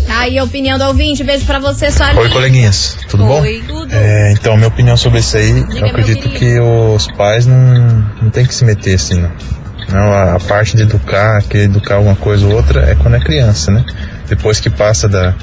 Tá 0.06 0.20
aí 0.24 0.38
a 0.38 0.44
opinião 0.44 0.78
do 0.78 0.84
ouvinte. 0.84 1.24
Beijo 1.24 1.46
pra 1.46 1.60
você, 1.60 1.90
sua 1.90 2.14
Oi, 2.14 2.28
coleguinhas, 2.28 2.98
tudo 3.08 3.24
bom? 3.24 3.40
Oi, 3.40 3.64
tudo. 3.66 3.96
É, 3.96 4.34
então, 4.34 4.58
minha 4.58 4.68
opinião 4.68 4.98
sobre 4.98 5.20
isso 5.20 5.38
aí, 5.38 5.66
eu 5.74 5.86
acredito 5.86 6.28
que 6.32 6.60
os 6.60 7.08
pais 7.14 7.46
não, 7.46 8.06
não 8.22 8.30
tem 8.30 8.46
que 8.46 8.54
se 8.54 8.66
meter 8.66 8.96
assim, 8.96 9.22
não. 9.22 9.61
A, 9.94 10.40
parte 10.48 10.76
de 10.76 10.84
educar, 10.84 11.42
que 11.44 11.58
educar 11.58 12.00
uma 12.00 12.16
coisa 12.16 12.46
ou 12.46 12.54
outra 12.54 12.90
é 12.90 12.96
quando 12.96 13.16
é 13.16 13.20
criança, 13.20 13.72
né? 13.72 13.84
Depois 14.28 14.60
que 14.60 14.70
passa 14.70 15.08
da. 15.10 15.36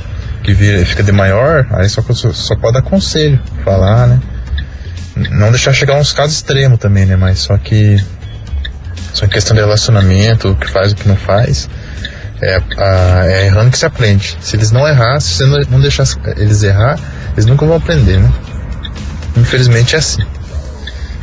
que 0.42 0.52
vira, 0.54 0.84
fica 0.86 1.02
de 1.02 1.12
maior, 1.12 1.66
aí 1.72 1.88
só, 1.88 2.02
só, 2.12 2.56
pode 2.56 2.74
dar 2.74 2.82
conselho, 2.82 3.38
falar, 3.64 4.06
né? 4.06 4.20
Não 5.30 5.50
deixar 5.50 5.72
chegar 5.72 5.94
a 5.96 5.98
uns 5.98 6.12
casos 6.12 6.36
extremos 6.36 6.78
também, 6.78 7.04
né? 7.04 7.16
Mas 7.16 7.40
só 7.40 7.56
que. 7.58 8.02
Só 9.12 9.26
em 9.26 9.28
questão 9.28 9.54
de 9.54 9.60
relacionamento, 9.62 10.50
o 10.50 10.56
que 10.56 10.68
faz, 10.70 10.92
o 10.92 10.94
que 10.94 11.08
não 11.08 11.16
faz. 11.16 11.68
É, 12.40 12.60
a- 12.76 13.26
é 13.26 13.46
errando 13.46 13.70
que 13.70 13.78
se 13.78 13.84
aprende. 13.84 14.36
Se 14.40 14.54
eles 14.56 14.70
não 14.70 14.86
errar, 14.86 15.18
se 15.20 15.44
você 15.44 15.66
não 15.68 15.80
deixar 15.80 16.04
eles 16.36 16.62
errar, 16.62 16.98
eles 17.32 17.46
nunca 17.46 17.66
vão 17.66 17.76
aprender, 17.76 18.18
né? 18.20 18.32
Infelizmente 19.36 19.96
é 19.96 19.98
assim. 19.98 20.22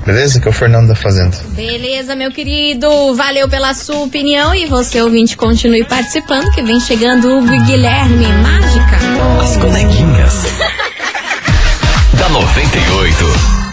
Beleza? 0.06 0.40
Que 0.40 0.48
é 0.48 0.52
o 0.52 0.54
Fernando 0.54 0.88
da 0.88 0.96
Fazenda. 0.96 1.36
Beleza, 1.50 2.16
meu 2.16 2.32
querido. 2.32 3.16
Valeu 3.16 3.50
pela 3.50 3.74
sua 3.74 4.04
opinião 4.04 4.54
e 4.54 4.68
você, 4.68 5.02
ouvinte, 5.02 5.36
continue 5.36 5.84
participando, 5.84 6.52
que 6.52 6.62
vem 6.62 6.80
chegando 6.80 7.40
o 7.40 7.42
Guilherme 7.42 8.28
Mágica. 8.28 8.98
As 9.42 9.58
coleguinhas. 9.58 10.44
da 12.20 12.30
98. 12.30 13.65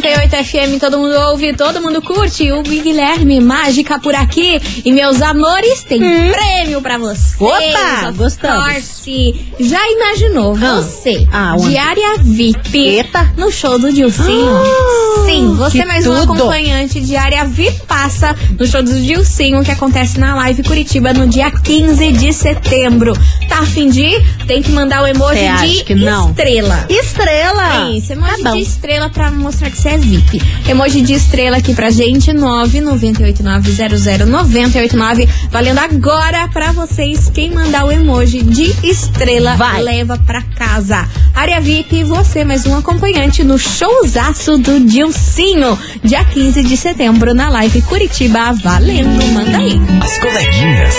98 0.00 0.44
FM, 0.44 0.78
todo 0.78 0.98
mundo 0.98 1.14
ouve, 1.30 1.54
todo 1.54 1.80
mundo 1.80 2.02
curte. 2.02 2.52
O 2.52 2.62
Guilherme 2.62 3.40
Mágica 3.40 3.98
por 3.98 4.14
aqui. 4.14 4.60
E 4.84 4.92
meus 4.92 5.22
amores, 5.22 5.82
tem 5.84 5.98
prêmio 5.98 6.82
pra 6.82 6.98
você. 6.98 7.34
Hum. 7.42 7.46
Opa, 7.46 8.10
gostamos. 8.14 8.64
Torce. 8.74 9.46
Já 9.58 9.80
imaginou 9.90 10.54
Ah. 10.60 10.74
você, 10.82 11.26
Ah, 11.32 11.56
diária 11.58 12.18
VIP, 12.18 12.78
Eita. 12.78 13.32
no 13.38 13.50
show 13.50 13.78
do 13.78 13.90
Dilcinho? 13.90 14.54
Ah, 14.54 15.24
Sim, 15.24 15.54
você 15.54 15.78
que 15.80 15.84
mais 15.86 16.06
um 16.06 16.14
tudo. 16.20 16.34
acompanhante 16.34 17.00
diária 17.00 17.44
VIP 17.46 17.80
passa 17.86 18.36
no 18.58 18.66
show 18.66 18.82
do 18.82 18.92
Dilcinho, 19.00 19.64
que 19.64 19.70
acontece 19.70 20.20
na 20.20 20.34
Live 20.34 20.62
Curitiba 20.62 21.12
no 21.14 21.26
dia 21.26 21.50
15 21.50 22.12
de 22.12 22.32
setembro. 22.34 23.14
Tá 23.48 23.60
a 23.60 23.66
fim 23.66 23.88
de 23.88 24.02
ir? 24.02 24.46
Tem 24.46 24.62
que 24.62 24.70
mandar 24.70 25.02
o 25.02 25.06
emoji 25.06 25.38
Cê 25.38 25.52
de 25.66 25.72
estrela. 25.78 26.86
Estrela! 26.88 27.90
Isso, 27.92 28.12
emoji 28.12 28.42
Tá 28.42 28.52
de 28.52 28.60
estrela 28.60 29.08
pra 29.08 29.30
mostrar 29.30 29.70
que 29.70 29.78
você 29.78 29.85
é 29.88 29.96
VIP. 29.96 30.42
Emoji 30.68 31.00
de 31.02 31.14
estrela 31.14 31.56
aqui 31.58 31.72
pra 31.74 31.90
gente, 31.90 32.32
998900989. 32.32 35.28
Valendo 35.50 35.78
agora 35.78 36.48
pra 36.48 36.72
vocês. 36.72 37.30
Quem 37.32 37.52
mandar 37.52 37.84
o 37.84 37.92
emoji 37.92 38.42
de 38.42 38.74
estrela 38.86 39.54
Vai. 39.56 39.82
leva 39.82 40.18
pra 40.26 40.42
casa. 40.42 41.06
Área 41.34 41.60
VIP, 41.60 42.02
você 42.04 42.44
mais 42.44 42.66
um 42.66 42.76
acompanhante 42.76 43.42
no 43.44 43.58
showzaço 43.58 44.58
do 44.58 44.80
Dilcinho. 44.80 45.78
Dia 46.02 46.24
15 46.24 46.62
de 46.62 46.76
setembro 46.76 47.34
na 47.34 47.48
live 47.50 47.82
Curitiba. 47.82 48.52
Valendo, 48.62 49.24
manda 49.32 49.58
aí. 49.58 49.78
As 50.02 50.18
coleguinhas. 50.18 50.94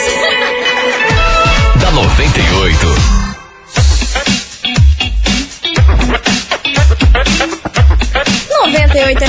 da 1.79 1.91
98. 1.91 3.16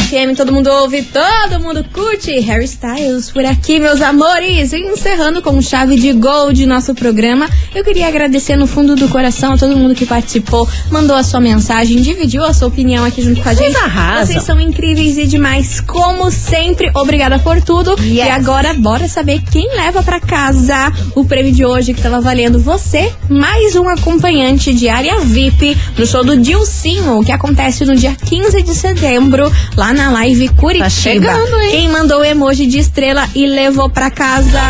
FM, 0.09 0.35
todo 0.35 0.51
mundo 0.51 0.71
ouve, 0.71 1.03
todo 1.03 1.61
mundo 1.61 1.85
curte. 1.92 2.40
Harry 2.40 2.64
Styles 2.64 3.31
por 3.31 3.44
aqui, 3.44 3.79
meus 3.79 4.01
amores. 4.01 4.73
E 4.73 4.79
Encerrando 4.79 5.42
com 5.42 5.61
chave 5.61 5.97
de 5.97 6.14
gol 6.14 6.51
de 6.51 6.64
nosso 6.64 6.94
programa. 6.94 7.47
Eu 7.75 7.85
queria 7.85 8.09
agradecer 8.09 8.57
no 8.57 8.66
fundo 8.66 8.97
do 8.97 9.07
coração 9.09 9.53
a 9.53 9.59
todo 9.59 9.77
mundo 9.77 9.94
que 9.94 10.07
participou, 10.07 10.66
mandou 10.90 11.14
a 11.14 11.23
sua 11.23 11.40
mensagem, 11.40 12.01
dividiu 12.01 12.42
a 12.42 12.55
sua 12.55 12.68
opinião 12.68 13.05
aqui 13.05 13.21
junto 13.21 13.42
com 13.42 13.49
a 13.51 13.53
gente. 13.53 13.77
arrasam. 13.77 14.27
Vocês 14.27 14.44
são 14.44 14.59
incríveis 14.59 15.18
e 15.18 15.27
demais, 15.27 15.79
como 15.81 16.31
sempre. 16.31 16.90
Obrigada 16.94 17.38
por 17.38 17.61
tudo. 17.61 17.94
E 18.03 18.23
agora, 18.23 18.73
bora 18.73 19.07
saber 19.09 19.42
quem 19.53 19.77
leva 19.77 20.03
pra 20.03 20.21
casa 20.21 20.90
o 21.14 21.25
prêmio 21.25 21.53
de 21.53 21.66
hoje 21.66 21.92
que 21.92 22.01
tava 22.01 22.18
valendo 22.18 22.59
você, 22.59 23.12
mais 23.29 23.77
um 23.77 23.87
acompanhante 23.87 24.73
de 24.73 24.88
área 24.88 25.21
VIP 25.21 25.77
no 25.99 26.07
show 26.07 26.25
do 26.25 26.35
Dilcinho, 26.35 27.23
que 27.23 27.33
acontece 27.33 27.85
no 27.85 27.94
dia 27.94 28.16
15 28.25 28.62
de 28.62 28.75
setembro, 28.75 29.53
lá 29.77 29.92
na 29.92 29.97
live 30.06 30.48
Curitiba. 30.50 30.84
Tá 30.84 30.90
chegando, 30.90 31.61
hein? 31.61 31.70
Quem 31.72 31.88
mandou 31.88 32.20
o 32.20 32.24
emoji 32.24 32.66
de 32.66 32.78
estrela 32.78 33.28
e 33.34 33.46
levou 33.46 33.90
pra 33.90 34.11
casa? 34.11 34.61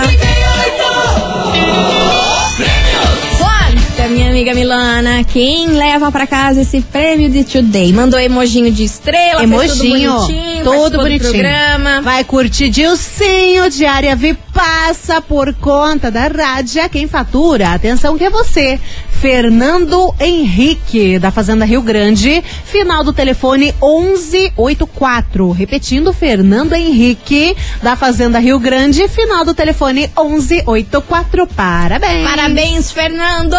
Conta, 3.38 4.08
minha 4.08 4.28
amiga 4.30 4.54
Milana, 4.54 5.22
quem 5.24 5.68
leva 5.68 6.10
pra 6.10 6.26
casa 6.26 6.62
esse 6.62 6.80
prêmio 6.80 7.28
de 7.30 7.44
Today? 7.44 7.92
Mandou 7.92 8.18
emojinho 8.18 8.70
de 8.72 8.84
estrela, 8.84 9.42
Emojinho, 9.42 10.12
tudo 10.12 10.28
bonitinho, 10.28 10.64
tudo 10.64 10.64
participou 10.64 10.90
do 10.90 10.98
bonitinho. 10.98 11.30
programa. 11.32 12.02
Vai 12.02 12.24
curtir 12.24 12.68
Dilcinho, 12.70 13.70
diária 13.70 14.14
VIP 14.16 14.38
passa 14.62 15.20
por 15.20 15.54
conta 15.54 16.10
da 16.10 16.26
Rádia 16.26 16.88
Quem 16.88 17.06
Fatura. 17.06 17.68
Atenção 17.74 18.18
que 18.18 18.24
é 18.24 18.30
você. 18.30 18.80
Fernando 19.20 20.14
Henrique, 20.20 21.18
da 21.18 21.32
Fazenda 21.32 21.64
Rio 21.64 21.82
Grande, 21.82 22.42
final 22.64 23.02
do 23.02 23.12
telefone 23.12 23.74
1184. 23.82 25.50
Repetindo, 25.50 26.12
Fernando 26.12 26.72
Henrique, 26.74 27.56
da 27.82 27.96
Fazenda 27.96 28.38
Rio 28.38 28.60
Grande, 28.60 29.08
final 29.08 29.44
do 29.44 29.54
telefone 29.54 30.08
1184. 30.16 31.48
Parabéns! 31.48 32.28
Parabéns, 32.28 32.92
Fernando! 32.92 33.56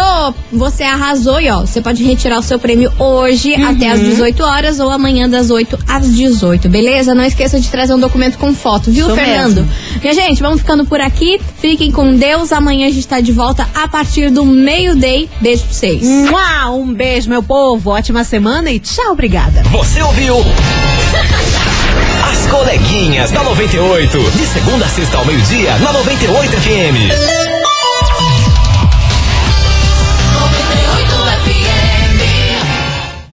Você 0.50 0.82
arrasou 0.82 1.38
e 1.40 1.50
ó, 1.50 1.60
você 1.60 1.82
pode 1.82 2.02
retirar 2.04 2.38
o 2.38 2.42
seu 2.42 2.58
prêmio 2.58 2.90
hoje 2.98 3.54
Uhum. 3.54 3.68
até 3.70 3.90
às 3.90 4.00
18 4.00 4.42
horas 4.42 4.80
ou 4.80 4.90
amanhã 4.90 5.28
das 5.28 5.50
8 5.50 5.78
às 5.86 6.10
18, 6.10 6.68
beleza? 6.70 7.14
Não 7.14 7.24
esqueça 7.24 7.60
de 7.60 7.68
trazer 7.68 7.92
um 7.94 8.00
documento 8.00 8.38
com 8.38 8.54
foto, 8.54 8.90
viu, 8.90 9.06
Isso 9.06 9.14
Fernando? 9.14 9.56
mesmo. 9.62 10.00
Minha 10.00 10.14
gente, 10.14 10.40
vamos 10.40 10.60
ficando 10.60 10.86
por 10.90 11.00
aqui. 11.00 11.40
Fiquem 11.60 11.90
com 11.92 12.14
Deus. 12.14 12.52
Amanhã 12.52 12.88
a 12.88 12.90
gente 12.90 13.06
tá 13.06 13.20
de 13.20 13.32
volta 13.32 13.66
a 13.74 13.86
partir 13.88 14.28
do 14.30 14.44
meio-day. 14.44 15.30
Beijo 15.40 15.62
pra 15.62 15.72
vocês. 15.72 16.02
Mua, 16.02 16.70
Um 16.72 16.92
beijo, 16.92 17.30
meu 17.30 17.42
povo. 17.42 17.90
Ótima 17.90 18.24
semana 18.24 18.70
e 18.70 18.80
tchau, 18.80 19.12
obrigada. 19.12 19.62
Você 19.70 20.02
ouviu? 20.02 20.36
As 22.30 22.46
coleguinhas 22.48 23.30
da 23.30 23.42
98. 23.42 24.18
De 24.32 24.46
segunda 24.46 24.84
a 24.84 24.88
sexta 24.88 25.16
ao 25.16 25.24
meio-dia, 25.24 25.78
na 25.78 25.92
98 25.92 26.52
FM. 26.52 27.49